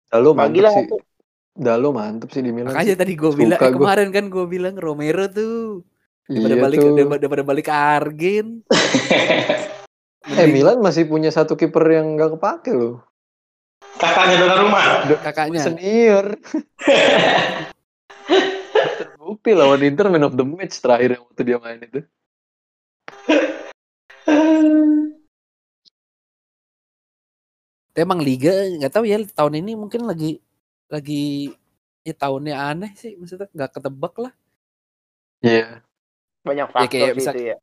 [0.10, 0.86] Dalo mantep lah sih.
[0.90, 0.98] aku.
[1.56, 2.74] Dalo mantep sih di Milan.
[2.74, 3.00] Makanya sih.
[3.00, 3.78] tadi gue bilang eh, gua.
[3.78, 5.86] kemarin kan gue bilang Romero tuh
[6.28, 6.96] daripada Iya balik tuh.
[6.98, 8.48] daripada, balik ke Argen.
[10.32, 13.04] Eh Milan masih punya satu kiper yang nggak kepake loh.
[14.02, 14.82] Kakaknya Donnarumma.
[15.22, 15.62] kakaknya.
[15.62, 16.26] Senior.
[18.98, 22.02] Terbukti lawan Inter man of the match terakhir yang waktu dia main itu.
[27.92, 30.40] Emang liga nggak tahu ya tahun ini mungkin lagi
[30.88, 31.52] lagi
[32.08, 34.34] ya tahunnya aneh sih maksudnya nggak ketebak lah.
[35.44, 35.84] Iya.
[36.48, 37.58] Banyak Ya, faktor kayak sih bisa- itu ya.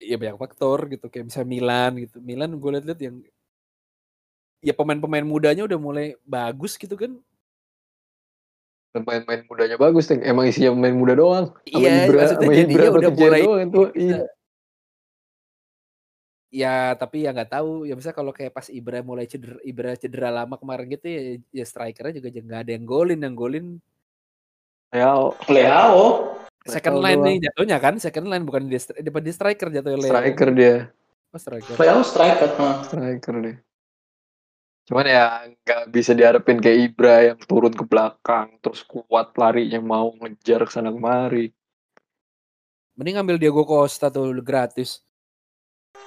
[0.00, 2.16] ya banyak faktor gitu kayak bisa Milan gitu.
[2.24, 3.16] Milan gue liat-liat yang
[4.60, 7.16] ya pemain-pemain mudanya udah mulai bagus gitu kan.
[8.90, 10.20] Pemain-pemain mudanya bagus, Teng.
[10.20, 11.46] Emang isinya pemain muda doang.
[11.62, 13.80] Iya, Ibra, maksudnya jadinya Ibra udah mulai doang itu.
[13.86, 13.96] bisa.
[13.96, 14.18] Iya.
[16.50, 20.34] Ya tapi ya nggak tahu ya misalnya kalau kayak pas Ibra mulai cedera Ibra cedera
[20.34, 21.20] lama kemarin gitu ya,
[21.54, 23.66] ya strikernya juga nggak ada yang golin yang golin
[24.90, 25.14] Ya,
[25.46, 26.34] Leao.
[26.66, 27.26] second Leao line doang.
[27.30, 30.10] nih jatuhnya kan second line bukan di di, di striker jatuhnya Leo.
[30.10, 30.74] striker dia.
[31.30, 31.74] Oh, striker.
[31.78, 32.50] Leao striker.
[32.58, 32.68] ha.
[32.82, 33.54] Striker dia.
[34.90, 40.10] Cuman ya nggak bisa diharapin kayak Ibra yang turun ke belakang terus kuat larinya mau
[40.18, 41.54] ngejar ke sana kemari.
[42.98, 44.98] Mending ambil Diego Costa tuh gratis.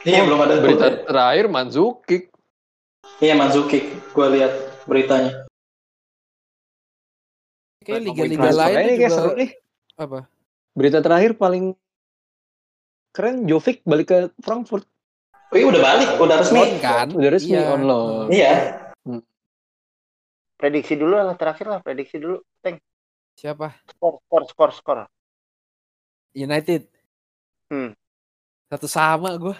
[0.03, 1.07] Iya belum ada Berita berita.
[1.07, 2.23] terakhir Mandzukic
[3.23, 3.87] Iya Manzukic.
[4.11, 4.51] Gue lihat
[4.83, 5.47] beritanya.
[7.83, 9.51] Kayak Nah, liga-liga lain ini kayak juga seru nih.
[9.95, 10.19] apa?
[10.75, 11.71] Berita terakhir paling
[13.15, 14.83] keren Jovic balik ke Frankfurt.
[15.53, 16.57] Oh iya udah balik, udah resmi.
[16.57, 17.07] On kan?
[17.13, 17.69] Udah resmi, Iya.
[17.69, 18.25] on loan.
[18.27, 18.53] Iya.
[20.57, 22.41] Prediksi dulu lah terakhir lah, prediksi dulu.
[22.57, 22.81] Teng.
[23.37, 23.69] Siapa?
[23.85, 24.99] Skor, skor, skor, skor.
[26.33, 26.89] United.
[27.69, 27.93] Hmm.
[28.65, 29.53] Satu sama gue.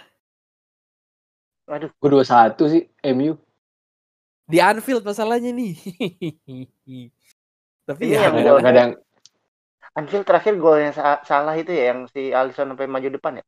[1.69, 3.37] Aduh, Gue dua satu sih MU.
[4.49, 5.77] Di Anfield masalahnya nih.
[7.87, 8.89] Tapi Ini ya yang Kadang, kadang
[9.93, 13.45] Anfield terakhir golnya sa- salah itu ya yang si Alisson sampai maju depan ya.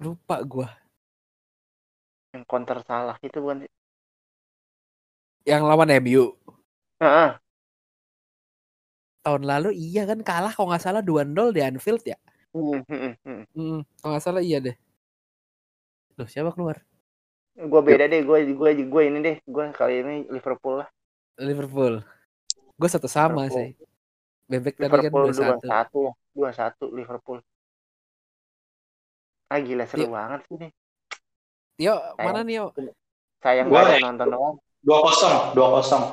[0.00, 0.68] Lupa gue.
[2.32, 3.72] Yang counter salah itu bukan sih?
[5.44, 6.24] Yang lawan MU.
[7.04, 7.30] Heeh.
[9.20, 12.16] Tahun lalu iya kan kalah kalau nggak salah 2-0 di Anfield ya.
[12.56, 13.14] Hmm, hmm,
[13.52, 13.80] hmm.
[14.00, 14.76] Kalau nggak salah iya deh.
[16.16, 16.80] Loh siapa keluar?
[17.60, 20.88] Gue beda deh, gue gue gue ini deh, gue kali ini Liverpool lah.
[21.36, 22.00] Liverpool.
[22.80, 23.56] Gue satu sama Liverpool.
[23.60, 23.68] sih.
[24.48, 26.00] Bebek tadi kan Liverpool dua satu.
[26.32, 27.38] dua satu Liverpool.
[29.50, 30.10] Ah gila seru Iya.
[30.10, 30.70] banget sih nih.
[31.76, 32.66] Yo mana nih yo?
[33.42, 34.56] Sayang Gua- banget nonton doang.
[34.80, 36.04] Dua kosong, dua kosong.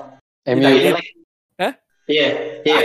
[0.48, 0.66] MU.
[1.58, 1.74] Hah?
[2.08, 2.28] Iya,
[2.64, 2.78] iya.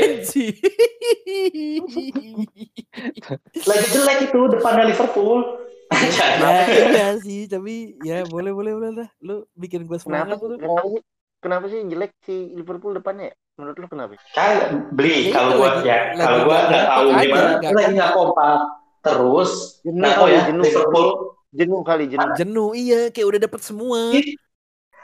[3.62, 5.40] Lagi jelek itu depannya Liverpool.
[5.92, 6.56] ya
[6.88, 9.08] iya sih tapi ya boleh boleh boleh lah.
[9.20, 10.40] Lu bikin gue semangat.
[10.40, 11.02] Kenapa sih?
[11.38, 13.34] Kenapa sih jelek si Liverpool depannya ya?
[13.52, 14.16] Menurut lu kenapa?
[14.32, 14.52] kan
[14.90, 18.58] beli Ya kalau gua ya kalau gua nggak tahu gimana lagi nggak kompak
[19.02, 20.64] terus Jenuh tahu kali, ya jenuh.
[20.64, 21.08] Liverpool
[21.52, 22.32] Jenuh kali jenuh.
[22.32, 24.00] Jenuh iya kayak udah dapet semua.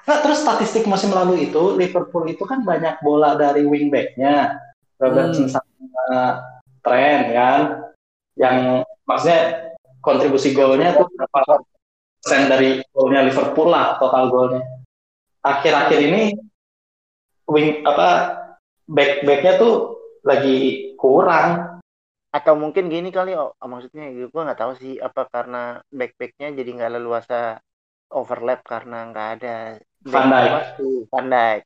[0.08, 4.56] nah terus statistik musim lalu itu Liverpool itu kan banyak bola dari wingbacknya
[4.96, 5.60] Robertson Hmm.
[5.60, 6.40] sama
[6.80, 7.60] Trent kan
[8.40, 8.56] yang
[9.04, 9.68] maksudnya
[10.00, 11.60] kontribusi golnya tuh berapa
[12.24, 14.64] persen dari golnya Liverpool lah total golnya
[15.44, 16.32] akhir-akhir ini
[17.44, 18.08] wing apa
[18.88, 21.67] back backnya tuh lagi kurang
[22.28, 26.92] Atau mungkin gini kali oh, maksudnya gue nggak tahu sih apa karena back-backnya jadi nggak
[27.00, 27.56] leluasa
[28.12, 29.56] overlap karena nggak ada
[30.04, 31.62] Van Dijk.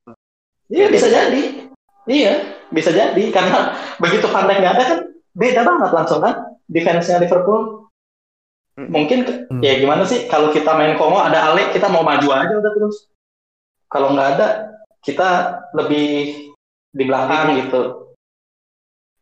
[0.71, 1.43] Iya bisa jadi.
[2.07, 2.35] Iya
[2.71, 5.01] bisa jadi karena begitu Dijk nggak ada kan
[5.35, 6.35] beda banget langsung kan
[6.71, 7.91] defense-nya Liverpool.
[8.79, 8.89] Hmm.
[8.89, 9.19] Mungkin
[9.53, 9.61] Hmm.
[9.61, 13.11] ya gimana sih kalau kita main Kongo ada Ale kita mau maju aja udah terus.
[13.91, 14.49] Kalau nggak ada
[15.03, 16.09] kita lebih
[16.95, 18.15] di belakang gitu.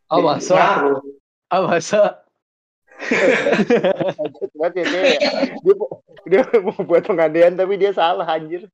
[0.07, 0.37] Oh?
[0.37, 1.10] Ngaruh.
[1.51, 2.23] Oh masa?
[4.55, 5.19] Banget ya dia, ya.
[5.59, 5.75] dia
[6.29, 8.69] dia mau buat pengandaian tapi dia salah anjir.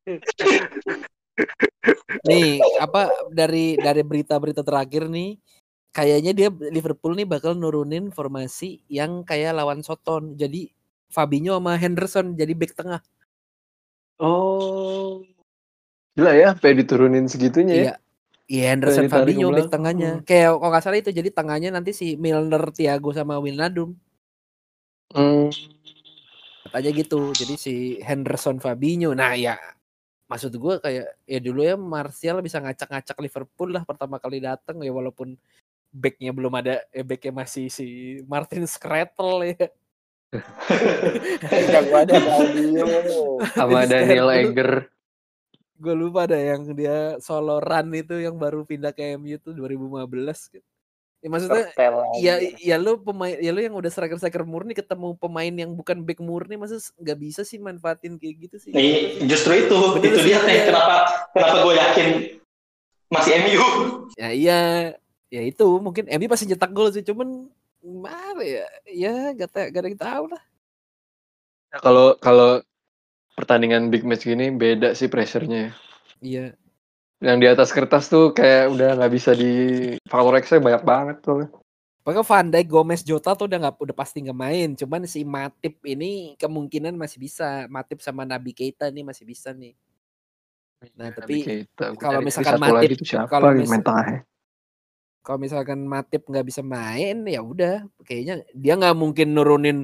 [2.27, 5.41] Nih, apa dari dari berita-berita terakhir nih
[5.95, 10.37] kayaknya dia Liverpool nih bakal nurunin formasi yang kayak lawan Soton.
[10.37, 10.69] Jadi
[11.09, 13.01] Fabinho sama Henderson jadi back tengah.
[14.21, 15.23] Oh.
[16.17, 17.93] Gila ya, sampai diturunin segitunya ya.
[18.47, 18.73] Iya.
[18.73, 19.71] Henderson Fabinho belakang.
[19.71, 20.11] tengahnya.
[20.23, 23.91] Kayak kalau nggak salah itu jadi tengahnya nanti si Milner, Thiago sama Wijnaldum.
[25.11, 25.51] Hmm.
[26.67, 27.35] Katanya gitu.
[27.35, 29.11] Jadi si Henderson Fabinho.
[29.11, 29.59] Nah ya
[30.27, 34.91] maksud gue kayak ya dulu ya Martial bisa ngacak-ngacak Liverpool lah pertama kali datang ya
[34.91, 35.39] walaupun
[35.87, 39.71] backnya belum ada eh backnya masih si Martin Skrettel ya
[41.71, 42.85] Jagoannya Claudio.
[43.55, 44.71] Sama Jadi Daniel Egger.
[45.77, 50.57] Gue lupa ada yang dia solo run itu yang baru pindah ke MU tuh 2015
[50.57, 50.67] gitu.
[51.17, 51.65] Ya maksudnya
[52.21, 56.05] ya ya lu pemain ya lu yang udah striker striker murni ketemu pemain yang bukan
[56.05, 58.69] back murni masa nggak bisa sih manfaatin kayak gitu sih.
[58.69, 60.69] Iya, justru itu, Bener itu sih, dia iya.
[60.69, 60.95] kenapa
[61.33, 62.07] kenapa gue yakin
[63.09, 63.65] masih MU.
[64.13, 64.61] Ya iya,
[65.33, 67.49] ya itu mungkin MU pasti nyetak gol sih, cuman
[67.81, 68.65] mana ya?
[68.85, 70.43] Ya gak, gak ada yang tahu lah.
[71.73, 72.51] Nah, Kalau kalau
[73.37, 75.69] pertandingan big match gini beda sih pressure-nya.
[75.69, 75.71] ya.
[76.25, 76.45] Iya.
[77.21, 79.53] Yang di atas kertas tuh kayak udah nggak bisa di
[80.09, 81.45] power X banyak banget tuh.
[82.01, 84.69] Pokoknya Van Dijk, Gomez, Jota tuh udah nggak udah pasti nggak main.
[84.79, 87.67] Cuman si Matip ini kemungkinan masih bisa.
[87.67, 89.75] Matip sama Nabi Keita nih masih bisa nih.
[90.93, 94.19] Nah, tapi kita, kalau misalkan Matip- kalau yang mis- main tengahnya?
[95.25, 97.83] Kalau misalkan Matip nggak bisa main, ya udah.
[98.07, 99.83] Kayaknya dia nggak mungkin nurunin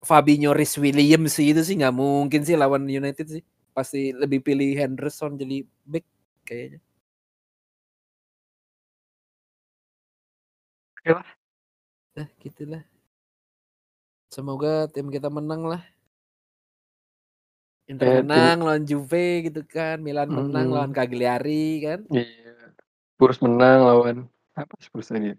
[0.00, 3.42] Fabinho, Rhys Williams sih itu sih nggak mungkin sih lawan United sih.
[3.76, 6.04] Pasti lebih pilih Henderson jadi back
[6.48, 6.80] kayaknya.
[10.96, 11.28] Oke lah.
[12.16, 12.82] Nah, gitulah.
[14.32, 15.82] Semoga tim kita menang lah.
[17.90, 20.74] Inter Eh, tim- menang lawan Juve gitu kan, Milan menang Mm-mm.
[20.74, 22.00] lawan Cagliari kan.
[22.08, 22.72] Iya.
[23.18, 24.16] Spurs menang lawan
[24.56, 25.34] apa Spurs tadi?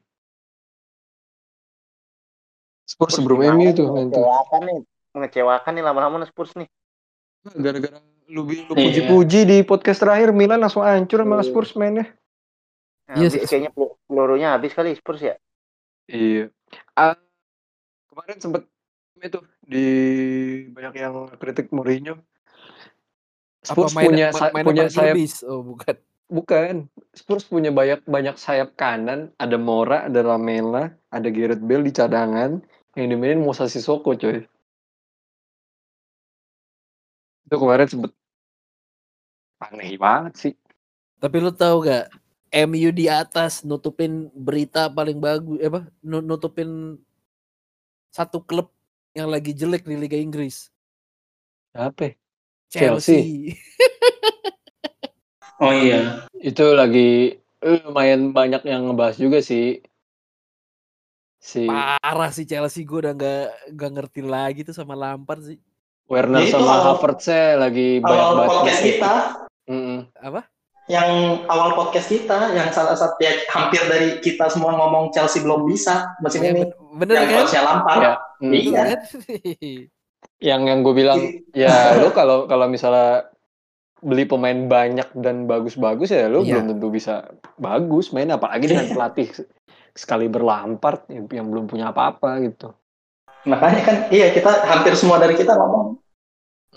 [2.91, 4.19] Spurs sebelum gimana MU tuh main tuh.
[4.19, 4.79] Mengecewakan nih.
[5.11, 6.67] Mengecewakan nih lama-lama Spurs nih.
[7.47, 8.67] Gara-gara lu, Iya.
[8.69, 11.45] puji-puji di podcast terakhir Milan langsung hancur sama Iya.
[11.45, 12.07] Spurs mainnya.
[13.11, 15.35] Iya, Habis se- kayaknya pel- pelurunya habis kali Spurs ya.
[16.05, 16.51] Iya.
[16.93, 17.15] Ah,
[18.07, 18.61] kemarin sempet
[19.17, 19.85] itu di
[20.69, 22.19] banyak yang kritik Mourinho.
[23.61, 25.35] Spurs main- punya ma- sa- mainnya punya sayap Lubis?
[25.43, 25.95] Oh, bukan.
[26.27, 26.73] bukan.
[27.11, 32.63] Spurs punya banyak banyak sayap kanan, ada Mora, ada Lamela, ada Gareth Bale di cadangan
[32.99, 34.43] yang dimainin Musa Sissoko coy.
[37.47, 38.11] Itu kemarin sempet
[39.61, 40.53] aneh banget sih.
[41.21, 42.09] Tapi lu tahu gak
[42.51, 46.99] MU di atas nutupin berita paling bagus eh, apa nu- nutupin
[48.11, 48.73] satu klub
[49.15, 50.67] yang lagi jelek di Liga Inggris.
[51.71, 52.11] Apa?
[52.11, 52.13] ya?
[52.71, 53.55] Chelsea.
[55.61, 56.25] Oh iya.
[56.41, 59.77] Itu lagi eh, lumayan banyak yang ngebahas juga sih.
[61.41, 65.57] Si Parah sih Chelsea gue udah nggak nggak ngerti lagi tuh sama Lampard sih.
[66.05, 68.49] Werner Ya itu sama Havertz lagi banyak Awal banget.
[68.51, 69.13] podcast kita,
[69.65, 69.99] Mm-mm.
[70.13, 70.41] Apa?
[70.85, 71.09] yang
[71.47, 76.11] awal podcast kita, yang salah satu ya, hampir dari kita semua ngomong Chelsea belum bisa
[76.19, 76.61] musim Ya, ini.
[76.61, 77.63] ben- bener yang kan?
[77.63, 78.01] Lampard.
[78.01, 78.51] Ya, mm.
[78.51, 78.83] Iya.
[80.41, 81.19] Yang yang gue bilang
[81.51, 83.29] ya lu kalau kalau misalnya
[83.99, 86.59] beli pemain banyak dan bagus-bagus ya lu Iya.
[86.59, 89.29] belum tentu bisa bagus main apalagi dengan pelatih
[89.93, 92.71] sekali berlampar yang, yang belum punya apa-apa gitu.
[93.47, 95.97] Makanya kan, iya kita hampir semua dari kita ngomong.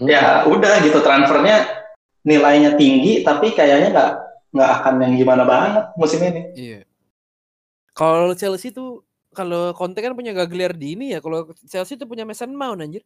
[0.00, 0.06] Hmm.
[0.08, 1.68] Ya udah gitu transfernya
[2.24, 4.10] nilainya tinggi, tapi kayaknya nggak
[4.54, 6.42] nggak akan yang gimana banget musim ini.
[6.54, 6.80] Iya.
[7.94, 9.02] Kalau Chelsea tuh
[9.34, 11.18] kalau Conte kan punya Gagliardini ya.
[11.18, 13.02] Kalau Chelsea tuh punya Mason Mount anjir.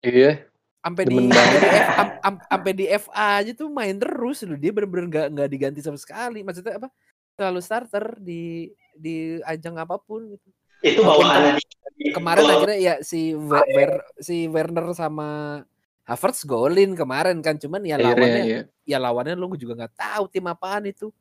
[0.00, 0.46] Iya.
[0.78, 1.18] Sampai di
[2.46, 4.56] sampai di, sampai FA aja tuh main terus loh.
[4.56, 6.46] Dia bener-bener nggak nggak diganti sama sekali.
[6.46, 6.88] Maksudnya apa?
[7.34, 10.48] Selalu starter di di ajang apa pun gitu.
[10.82, 15.60] Itu bawaannya di- Kemarin kalau- akhirnya ya si Wer, Wer- si Werner sama
[16.08, 18.60] Havertz golin kemarin kan cuman ya lawannya iya.
[18.88, 21.12] ya lawannya lu juga nggak tahu tim apaan itu.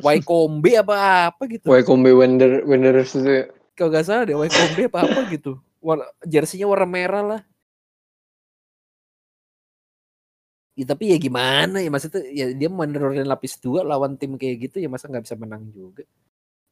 [0.00, 1.70] Wycombe apa apa gitu.
[1.70, 3.44] Wycombe itu ya.
[3.78, 5.60] Kalau nggak salah deh Wycombe apa apa gitu.
[5.84, 7.40] War, jersinya warna merah lah.
[10.74, 14.82] Ya, tapi ya gimana ya maksudnya ya dia menurunin lapis dua lawan tim kayak gitu
[14.82, 16.02] ya masa nggak bisa menang juga.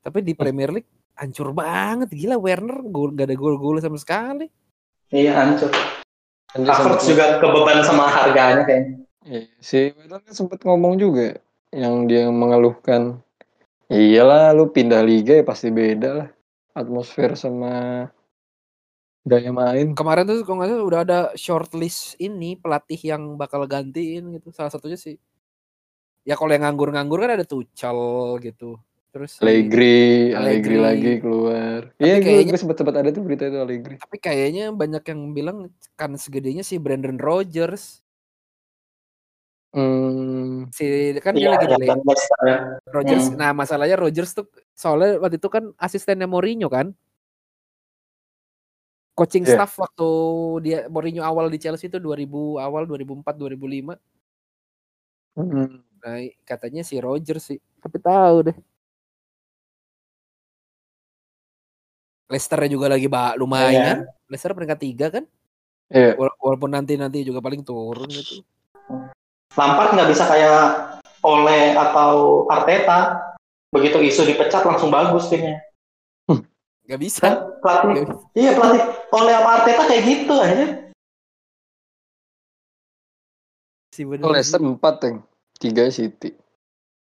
[0.02, 4.50] Tapi di Premier League hancur banget gila Werner gol gak ada gol-gol sama sekali.
[5.14, 5.70] Iya hancur.
[6.52, 9.00] Havertz juga kebeban sama harganya kayaknya.
[9.22, 11.38] Iya, si Werner kan sempat ngomong juga
[11.72, 13.22] yang dia mengeluhkan
[13.88, 16.28] iyalah lu pindah liga ya pasti beda lah
[16.76, 18.04] atmosfer sama
[19.22, 19.94] gaya main.
[19.94, 24.50] Kemarin tuh kalau nggak salah udah ada shortlist ini pelatih yang bakal gantiin gitu.
[24.50, 25.16] Salah satunya sih
[26.26, 28.00] ya kalau yang nganggur-nganggur kan ada Tuchel
[28.42, 28.76] gitu.
[29.12, 30.76] Terus Allegri, Allegri, Allegri.
[30.80, 31.80] lagi keluar.
[32.00, 33.94] Iya, gue kayaknya- gue sempat sempat ada tuh berita itu Allegri.
[34.00, 35.58] tapi kayaknya banyak yang bilang
[35.94, 38.00] kan segedenya si Brandon Rogers.
[39.72, 40.84] Hmm, Si
[41.20, 42.58] kan Iya, dia lagi Le- dan Leicester ya.
[42.88, 43.26] Rogers.
[43.28, 43.36] Hmm.
[43.36, 46.92] Nah, masalahnya Rogers tuh soalnya waktu itu kan asistennya Mourinho kan.
[49.12, 49.60] Coaching Iya.
[49.60, 50.08] staff waktu
[50.64, 53.96] dia Mourinho awal di Chelsea itu 2000 awal 2004 2005.
[55.36, 55.84] hmm.
[56.00, 57.60] Nah, katanya si Rogers sih.
[57.78, 58.56] Tapi tahu deh.
[62.32, 64.08] Leicester juga lagi ba lumayan.
[64.24, 65.24] Leicester peringkat tiga kan?
[65.86, 66.16] Iya.
[66.16, 68.40] Wala- Walaupun nanti nanti juga paling turun gitu.
[69.52, 70.60] Lampard nggak bisa kayak
[71.20, 72.12] Ole atau
[72.48, 73.20] Arteta.
[73.68, 75.60] Begitu isu dipecat langsung bagus timnya.
[76.82, 77.22] Gak bisa.
[77.22, 78.24] Kan pelatih, Nggak bisa.
[78.34, 80.66] iya pelatih Ole sama Arteta kayak gitu aja.
[83.92, 84.32] sih bener Oh.
[84.32, 84.72] Leicester 4
[85.04, 85.16] yang
[85.54, 86.32] tiga City.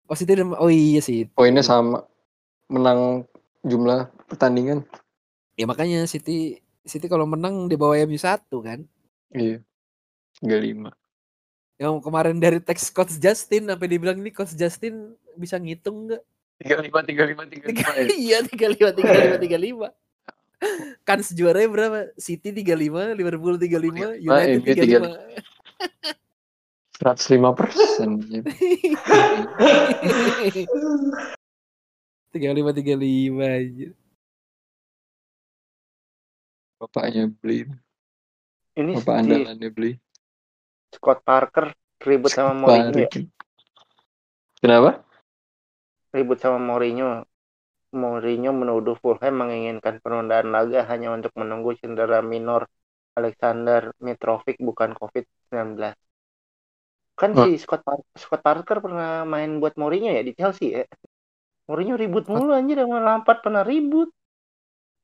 [0.08, 1.28] Oh, City udah- oh iya sih.
[1.28, 2.00] Poinnya sama.
[2.66, 3.28] Menang
[3.62, 4.88] jumlah pertandingan.
[5.58, 8.86] Ya makanya City City kalau menang di bawah MU satu kan.
[9.34, 9.58] Iya.
[10.38, 10.94] 35.
[11.82, 16.22] Yang kemarin dari teks coach Justin sampai dibilang ini coach Justin bisa ngitung nggak?
[16.58, 18.06] tiga lima tiga lima tiga lima ya.
[18.26, 19.88] iya tiga lima tiga lima tiga lima.
[21.06, 22.10] Kan sejuaranya berapa?
[22.18, 25.14] City tiga lima, Liverpool tiga lima, United tiga lima.
[26.98, 28.18] seratus lima persen
[32.34, 33.94] Tiga lima tiga lima aja.
[36.78, 37.58] Bapaknya beli
[38.80, 39.90] Ini bapak si andalannya beli
[40.94, 41.66] Scott Parker
[42.06, 43.10] ribut sama Mourinho ya.
[44.62, 45.04] kenapa
[46.14, 47.24] Ribut sama Mourinho.
[48.00, 52.62] Mourinho menuduh Fulham menginginkan penundaan laga hanya untuk menunggu cedera minor
[53.18, 55.92] Alexander Mitrovic bukan COVID-19.
[57.18, 57.46] Kan Hah?
[57.48, 60.84] si Scott, Par- Scott Parker pernah main buat Mourinho ya di Chelsea ya.
[61.68, 64.08] Mourinho ribut mulu anjir sama Lampard pernah ribut.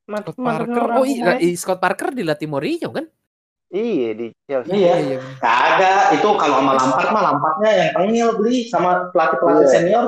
[0.05, 0.83] Scott Parker.
[0.85, 3.07] orang Oh iya, Scott Parker dilatih Mourinho kan?
[3.75, 4.71] Iya di Chelsea.
[4.71, 4.95] Iya.
[5.03, 5.19] iya.
[5.43, 9.73] Kagak, itu kalau sama Lampard mah Lampardnya yang tengil beli sama pelatih-pelatih Iya.
[9.73, 10.07] senior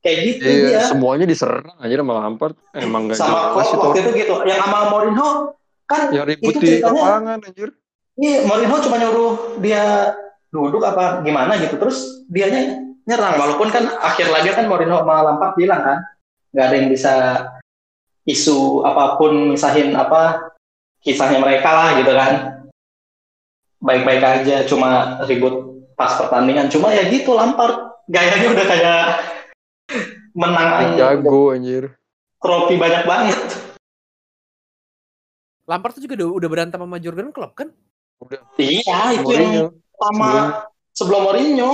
[0.00, 0.80] kayak gitu iya dia.
[0.88, 4.34] semuanya diserang aja sama Lampard emang gak Sama jelas itu waktu itu gitu.
[4.48, 5.28] Yang sama Mourinho
[5.84, 7.68] kan yang ribut itu di ceritanya lapangan anjir
[8.16, 9.82] Iya, Mourinho cuma nyuruh dia
[10.48, 11.74] duduk apa gimana gitu.
[11.80, 11.98] Terus
[12.30, 13.34] dianya nyerang.
[13.40, 15.98] Walaupun kan akhir laga kan Mourinho sama Lampard bilang kan,
[16.54, 17.12] nggak ada yang bisa
[18.28, 20.52] isu apa pun misahin apa
[21.00, 22.32] kisahnya mereka lah gitu kan.
[23.80, 26.68] Baik-baik aja, cuma ribut pas pertandingan.
[26.68, 29.04] Cuma ya gitu Lampard gayanya udah kayak
[30.36, 32.00] menang jago anjir
[32.40, 33.40] trofi banyak banget.
[35.68, 37.68] Lampard tuh juga udah, udah berantem sama Jurgen Klopp kan?
[38.20, 40.32] udah Iya, itu Mourinho yang sama
[40.92, 41.72] sebelum Mourinho.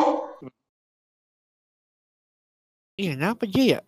[3.00, 3.80] Iya, ngapa aja ya?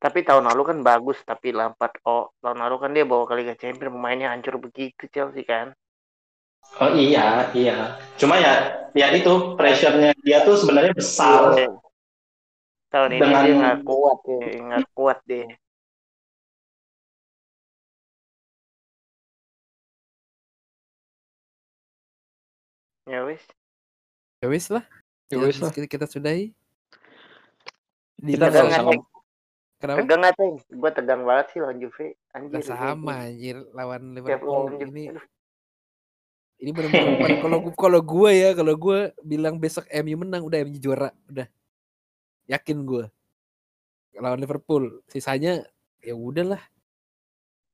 [0.00, 3.52] Tapi tahun lalu kan bagus, tapi Lampard oh tahun lalu kan dia bawa ke Liga
[3.52, 5.76] Champions pemainnya hancur begitu Chelsea kan.
[6.80, 8.00] Oh iya, iya.
[8.16, 8.52] Cuma ya,
[8.96, 11.52] ya itu pressure-nya dia tuh sebenarnya besar.
[11.52, 11.68] Iya.
[12.88, 15.46] Tahun ini Dengan- dia nggak kuat ya, nggak kuat deh.
[23.04, 23.42] Ya wis.
[24.40, 24.84] Ya wis lah.
[25.28, 25.70] Ya wis lah.
[25.74, 26.56] Kita, kita sudahi.
[28.20, 29.08] Kita Tegang nggak usah nggak, ngom-
[29.80, 29.98] Kenapa?
[30.04, 30.54] Tegang Teng?
[30.68, 32.20] Gue tegang banget sih lawan Juve.
[32.30, 32.60] Anjir.
[32.60, 34.84] Lah sama anjir lawan Liverpool Juve.
[34.86, 35.24] ini aduh.
[36.60, 40.76] ini benar-benar kalau gua- kalau gue ya kalau gue bilang besok MU menang udah MU
[40.76, 41.48] juara udah
[42.44, 43.08] yakin gue
[44.14, 45.64] lawan Liverpool sisanya
[45.98, 46.60] ya udahlah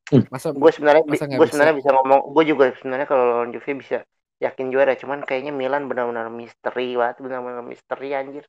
[0.07, 0.23] Hmm.
[0.31, 1.27] masa gue sebenarnya gue bisa?
[1.27, 4.07] sebenarnya bisa ngomong gue juga sebenarnya kalau lawan Juve bisa
[4.39, 8.47] yakin juara cuman kayaknya Milan benar-benar misteri banget benar-benar misteri anjir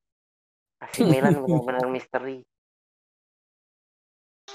[0.78, 2.46] AC Milan benar-benar misteri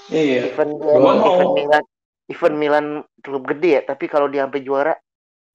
[0.07, 0.51] Iya.
[0.51, 1.83] event Gua mau- event Milan
[2.25, 2.85] event Milan
[3.19, 4.93] klub gede ya tapi kalau dia sampai juara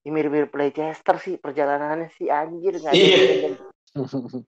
[0.05, 3.19] ini mirip-mirip Leicester sih perjalanannya sih anjir nggak Iya.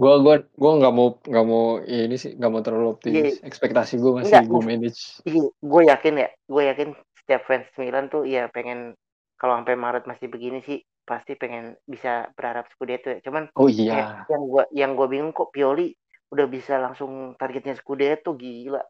[0.00, 4.20] gua gua gua nggak mau nggak mau ini sih nggak mau terlalu optimis ekspektasi gua
[4.20, 4.44] masih Enggak.
[4.48, 8.96] gua manage Iya, gue yakin ya, gue yakin setiap fans Milan tuh ya pengen
[9.36, 13.20] kalau sampai Maret masih begini sih pasti pengen bisa berharap Scudetto ya.
[13.20, 15.92] Cuman oh iya yang gue yang gue bingung kok Pioli
[16.28, 18.80] udah bisa langsung targetnya Scudetto gila.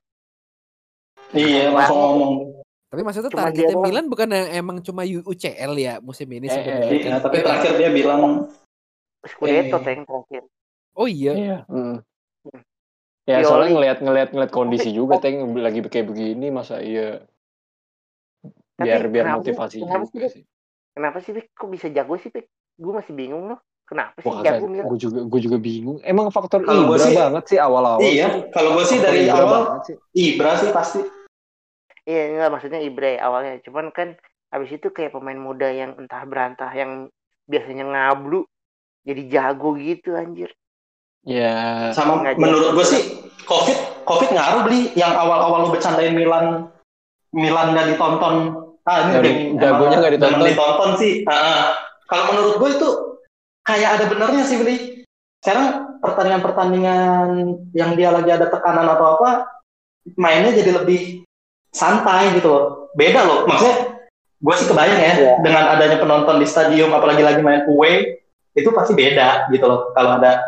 [1.33, 2.33] Iya, langsung ngomong.
[2.91, 3.85] tapi maksudnya Cuma targetnya dia.
[3.87, 7.21] Milan bukan emang cuma UCL ya musim ini Eh, sebenarnya Iya, kan?
[7.23, 8.51] tapi terakhir dia bilang
[9.23, 9.83] Scudetto Eh.
[9.85, 10.43] teng terakhir.
[10.93, 11.79] oh iya iya mm.
[12.43, 12.61] Hmm.
[13.23, 13.47] ya Pioli.
[13.47, 17.23] soalnya ngelihat ngelihat ngelihat kondisi juga teng lagi kayak begini masa iya
[18.75, 20.43] Tapi biar biar kenapa- motivasi kenapa sih, juga sih
[20.91, 21.47] Kenapa sih Pik?
[21.55, 22.51] Kok bisa jago sih Pik?
[22.75, 23.63] Gue masih bingung loh.
[23.87, 24.85] Kenapa sih Wah, jago Milan?
[24.85, 26.03] gue juga gue juga bingung.
[26.03, 28.03] Emang faktor gua Ibra sih- banget sih awal-awal.
[28.03, 29.95] iya, kalau gue sih dari Ibra awal sih.
[30.11, 31.01] Ibra sih pasti.
[32.09, 33.61] Iya enggak maksudnya Ibra ya awalnya.
[33.65, 34.17] Cuman kan
[34.51, 37.13] habis itu kayak pemain muda yang entah berantah yang
[37.47, 38.47] biasanya ngablu
[39.05, 40.51] jadi jago gitu anjir.
[41.21, 43.03] Ya, Sama Nggak menurut gue sih
[43.45, 46.73] COVID COVID ngaruh beli yang awal-awal lu bercandain Milan
[47.31, 48.35] Milan nggak ditonton.
[48.89, 50.47] Ah ini di- jagonya emang nggak ditonton.
[50.49, 51.13] ditonton sih.
[51.29, 51.61] Ah, ah.
[52.09, 52.89] kalau menurut gue itu
[53.63, 54.77] kayak ada benernya sih beli.
[55.45, 57.29] Sekarang pertandingan-pertandingan
[57.77, 59.29] yang dia lagi ada tekanan atau apa
[60.17, 61.23] mainnya jadi lebih
[61.71, 62.65] santai gitu loh.
[62.95, 63.47] Beda loh.
[63.47, 64.03] Maksudnya
[64.41, 65.33] gue sih kebayang ya Iya.
[65.45, 68.25] dengan adanya penonton di stadium apalagi lagi main away
[68.57, 70.41] itu pasti beda gitu loh kalau ada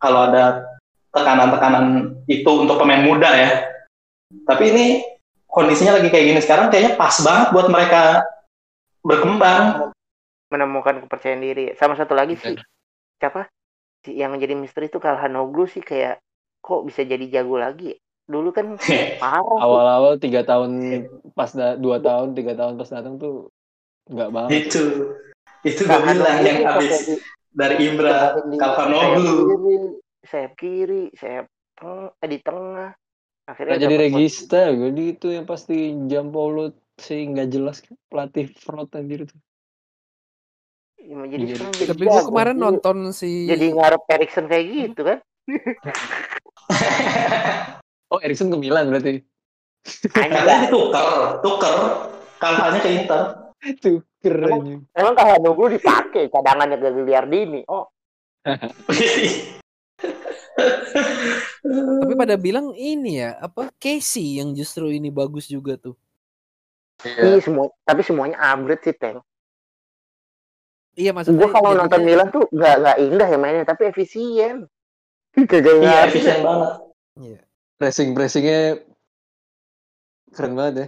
[0.00, 0.64] kalau ada
[1.12, 3.50] tekanan-tekanan itu untuk pemain muda ya.
[4.44, 4.86] Tapi ini
[5.46, 8.24] kondisinya lagi kayak gini sekarang kayaknya pas banget buat mereka
[9.06, 9.92] berkembang.
[10.52, 11.66] Menemukan kepercayaan diri.
[11.78, 12.56] Sama satu lagi sih
[13.18, 13.48] siapa?
[14.04, 16.20] Si yang jadi misteri itu Kalhanoglu sih kayak
[16.60, 17.98] kok bisa jadi jago lagi ya?
[18.26, 18.74] Dulu kan
[19.22, 19.58] parah.
[19.62, 23.50] awal-awal tiga tahun pas da, dua tahun tiga tahun pas datang tuh
[24.06, 24.50] nggak banget.
[24.66, 24.82] itu
[25.62, 27.18] itu gue bilang yang habis
[27.50, 29.98] dari di Calhanoglu.
[30.22, 31.46] sayap kiri, sayap
[31.82, 32.94] eh, di tengah.
[33.46, 37.78] Akhirnya jadi regista, gue itu yang pasti jam Paulo sih nggak jelas
[38.10, 39.36] pelatih fraud anjir itu.
[40.98, 41.56] Ya, jadi Iya.
[41.70, 45.18] jadi Tapi gue kemarin Jadi- nonton si jadi ngarep Erikson kayak gitu kan.
[48.16, 49.20] Oh, Erikson ke Milan berarti.
[50.08, 51.04] Katanya ditukar,
[51.44, 51.74] tuker.
[52.36, 53.20] Kalahnya ke Inter.
[53.60, 54.48] Itu keren.
[54.48, 57.60] Emang- Emang Calhanoglu dipakai cadangannya ke Gilardini.
[57.68, 57.92] Oh,
[62.00, 65.92] tapi pada bilang ini ya apa Casey yang justru ini bagus juga tuh.
[67.04, 69.20] iya semua, tapi semuanya upgrade sih, Teng.
[70.96, 71.44] Iya maksudnya.
[71.44, 74.64] Gue kalau nonton Milan tuh nggak nggak indah ya mainnya, tapi efisien.
[75.36, 76.70] Iya, efisien banget.
[77.20, 77.40] Iya.
[77.76, 78.80] Pressing pressingnya
[80.32, 80.86] keren banget ya.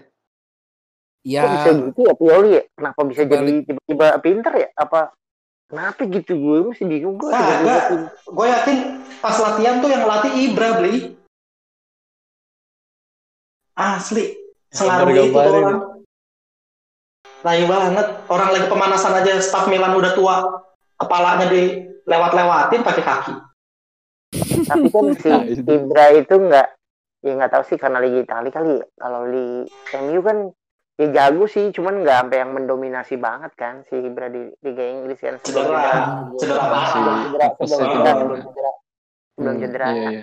[1.20, 2.62] Ya, Kok bisa gitu ya Pioli ya?
[2.72, 3.36] Kenapa bisa Kebalik.
[3.38, 4.68] jadi tiba-tiba pinter ya?
[4.74, 5.12] Apa
[5.68, 8.76] kenapa gitu gue masih bingung gue tiba-tiba pin- Gue yakin
[9.18, 11.12] pas latihan tuh yang latih Ibra beli.
[13.74, 14.24] Asli.
[14.68, 15.78] Sengaruh itu tuh orang.
[17.38, 18.06] Layu banget.
[18.26, 20.36] Orang lagi pemanasan aja staff Milan udah tua.
[20.96, 21.62] Kepalanya di
[22.02, 23.34] lewat-lewatin pakai kaki.
[24.66, 25.62] Tapi kan si Nah, itu.
[25.62, 26.68] Ibra itu nggak
[27.28, 28.86] ya nggak tahu sih karena Liga Italia kali ya.
[28.96, 29.46] Kalau di
[30.00, 30.38] MU kan
[30.96, 35.20] ya jago sih, cuman nggak sampai yang mendominasi banget kan si Ibra di Liga Inggris
[35.20, 35.92] kan sebelum Cedera.
[36.34, 38.18] Cedera cedera cedera itu?
[38.18, 38.70] sebelum cedera
[39.38, 40.22] Hmm, cedera Iya, iya.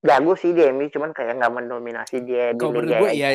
[0.00, 3.28] jago sih di MU cuman kayak nggak mendominasi dia di Liga gue ya.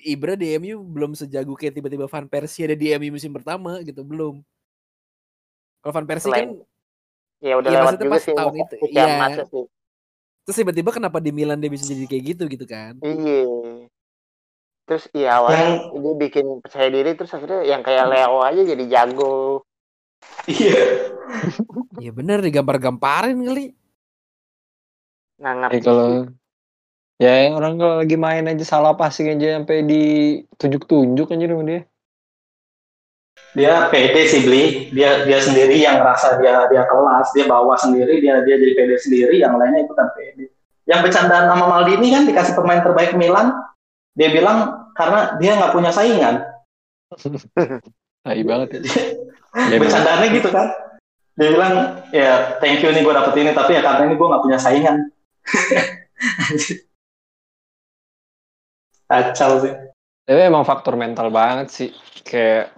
[0.00, 4.00] Ibra di MU belum sejago kayak tiba-tiba Van Persie ada di MU musim pertama gitu
[4.00, 4.40] belum.
[5.84, 6.56] Kalau Van Persie kan
[7.36, 8.76] ya udah iya, lewat juga pas sih tahun masa- itu.
[8.88, 9.04] Iya.
[9.12, 9.64] emasnya sih.
[10.46, 12.94] Terus tiba-tiba kenapa di Milan dia bisa jadi kayak gitu gitu kan?
[13.02, 13.90] Iya.
[14.86, 19.66] Terus iya awalnya dia bikin percaya diri terus akhirnya yang kayak Leo aja jadi jago.
[20.46, 20.78] Iya.
[21.98, 23.74] Iya bener digampar-gamparin kali.
[25.42, 25.82] Nah Eh, ngerti.
[25.82, 26.30] kalau
[27.18, 31.80] ya yang orang kalau lagi main aja salah passing aja sampai ditunjuk-tunjuk aja sama dia.
[33.56, 34.92] Dia pede sih beli.
[34.92, 37.32] Dia dia sendiri yang ngerasa dia dia kelas.
[37.32, 38.20] Dia bawa sendiri.
[38.20, 39.40] Dia dia jadi pede sendiri.
[39.40, 40.52] Yang lainnya ikutan pede.
[40.84, 43.56] Yang bercandaan sama Maldini kan dikasih pemain terbaik Milan.
[44.12, 46.44] Dia bilang karena dia nggak punya saingan.
[48.26, 48.80] Tai banget ya.
[48.84, 49.08] Dia-
[49.72, 50.68] Ya, bercandaannya gitu kan
[51.32, 54.44] dia bilang ya thank you nih gue dapet ini tapi ya karena ini gue nggak
[54.44, 55.08] punya saingan
[59.08, 59.72] kacau sih
[60.28, 61.88] Tapi emang faktor mental banget sih.
[62.20, 62.75] Kayak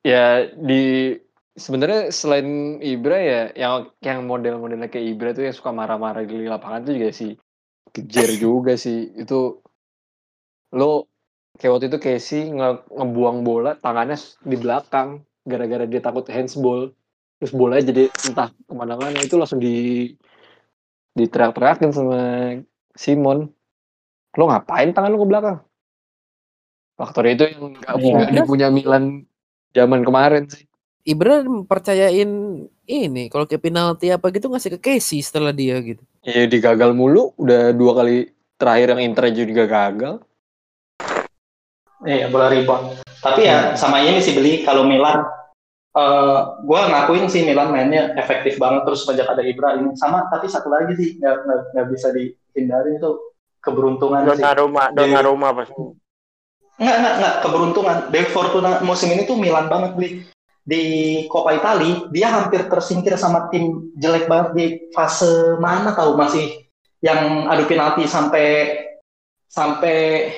[0.00, 1.14] ya di
[1.56, 6.88] sebenarnya selain Ibra ya yang yang model-modelnya kayak Ibra tuh yang suka marah-marah di lapangan
[6.88, 7.32] tuh juga sih.
[7.92, 9.12] Kejar juga sih.
[9.12, 9.60] Itu
[10.72, 11.10] lo
[11.58, 16.92] kayak waktu itu Casey nge ngebuang bola tangannya di belakang gara-gara dia takut handsball.
[17.40, 20.08] Terus bolanya jadi entah ke mana-mana itu langsung di
[21.16, 22.20] diteriak-teriakin sama
[22.94, 23.48] Simon.
[24.38, 25.58] Lo ngapain tangan lo ke belakang?
[27.00, 28.12] Faktor itu yang nggak Iya.
[28.14, 29.24] nggak dipunya Milan
[29.74, 30.64] zaman kemarin sih
[31.00, 32.30] Ibra percayain
[32.84, 36.02] ini kalau kayak penalti apa gitu ngasih ke Casey setelah dia gitu.
[36.20, 38.28] ya digagal mulu udah dua kali
[38.60, 40.14] terakhir yang Inter aja juga gagal
[42.04, 45.24] iya bola rebound tapi ya sama ini sih beli kalau Milan
[45.90, 50.46] eh gue ngakuin sih Milan mainnya efektif banget terus sejak ada Ibra ini sama tapi
[50.46, 53.10] satu lagi sih nggak bisa dihindari itu
[53.60, 54.96] keberuntungan sih Donnarumma, Dewi.
[54.96, 55.82] Donnarumma pasti.
[56.80, 57.34] Enggak, enggak, enggak.
[57.44, 57.96] Keberuntungan.
[58.08, 60.08] Dewi Fortuna musim ini tuh Milan banget di
[60.64, 60.82] di
[61.28, 62.08] Coppa Italia.
[62.08, 64.66] Dia hampir tersingkir sama tim jelek banget di
[64.96, 66.56] fase mana tahu masih
[67.04, 68.76] yang adu penalti sampai
[69.48, 70.30] sampai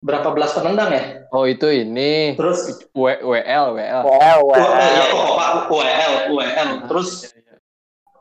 [0.00, 1.02] berapa belas penendang ya.
[1.30, 4.42] oh itu ini Terus W- WL WL well.
[4.56, 6.68] uh, ya Coppa UEL UEL.
[6.86, 7.08] Terus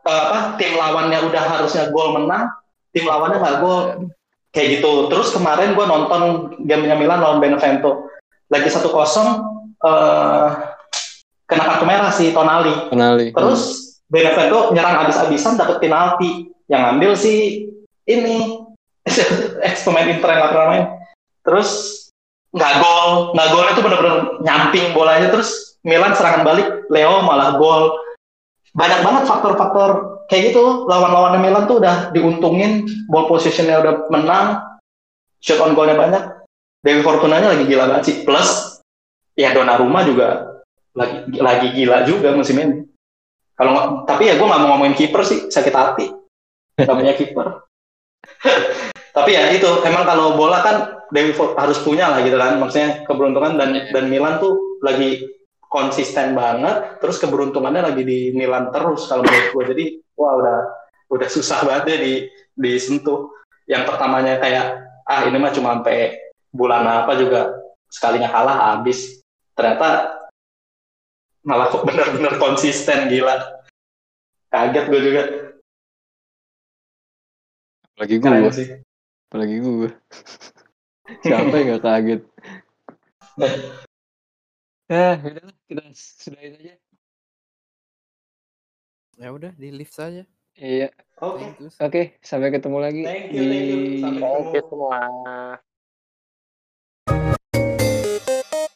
[0.05, 2.49] eh, apa tim lawannya udah harusnya gol menang,
[2.93, 3.84] tim lawannya nggak gol.
[4.54, 5.08] Kayak gitu.
[5.10, 6.22] Terus kemarin gue nonton
[6.66, 8.10] gamenya Milan lawan Benevento,
[8.50, 9.30] lagi satu kosong,
[9.86, 10.47] eh
[11.50, 12.93] kena kartu merah si Tonali.
[12.93, 13.62] Tonali Terus
[14.10, 17.66] Benevento nyerang abis-abisan dapet penalti, yang ngambil si
[18.10, 18.58] ini
[19.68, 20.86] ex pemain Inter yang main.
[21.45, 21.70] Terus
[22.50, 25.30] nggak gol, nggak golnya tuh bener-bener nyamping bolanya.
[25.30, 27.93] Terus Milan serangan balik, Leo malah gol.
[28.74, 30.86] Banyak banget faktor-faktor kayak gitu.
[30.86, 34.61] Lawan-lawannya Milan tuh udah diuntungin, ball positionnya udah menang,
[35.41, 36.23] shot on goalnya banyak.
[36.80, 38.15] Dewi Fortunanya lagi gila banget sih.
[38.23, 38.80] Plus
[39.36, 40.47] ya Donnarumma juga
[40.95, 42.88] lagi lagi gila juga musim ini.
[43.59, 46.05] Kalau tapi ya gue nggak mau ngomongin kiper sih sakit hati.
[46.80, 47.67] Gak punya kiper.
[49.17, 50.75] tapi ya itu emang kalau bola kan
[51.11, 52.55] Dewi harus punya lah gitu kan.
[52.55, 55.27] Maksudnya keberuntungan dan dan Milan tuh lagi
[55.69, 59.86] konsisten banget terus keberuntungannya lagi di Milan terus kalau menurut gue jadi
[60.20, 60.57] wah udah
[61.15, 62.13] udah susah banget deh di
[62.59, 63.32] disentuh.
[63.70, 64.65] Yang pertamanya kayak
[65.07, 66.20] ah ini mah cuma sampai
[66.51, 67.55] bulan apa juga
[67.88, 69.24] sekalinya kalah habis.
[69.55, 70.20] Ternyata
[71.47, 73.39] malah kok bener-bener konsisten gila.
[74.51, 75.24] Kaget gue juga.
[77.93, 78.67] Apalagi gue, sih.
[79.30, 79.89] Apalagi gue.
[81.26, 82.22] Siapa yang gak kaget?
[84.89, 86.74] Ya, udah kita sudahin aja.
[89.22, 90.24] Ya udah di lift saja.
[90.59, 90.86] Iya,
[91.24, 91.70] oke you.
[91.84, 91.99] oke,
[92.30, 93.78] sampai ketemu lagi Thank you, thank you.
[93.86, 95.59] di Sampai Oke semua.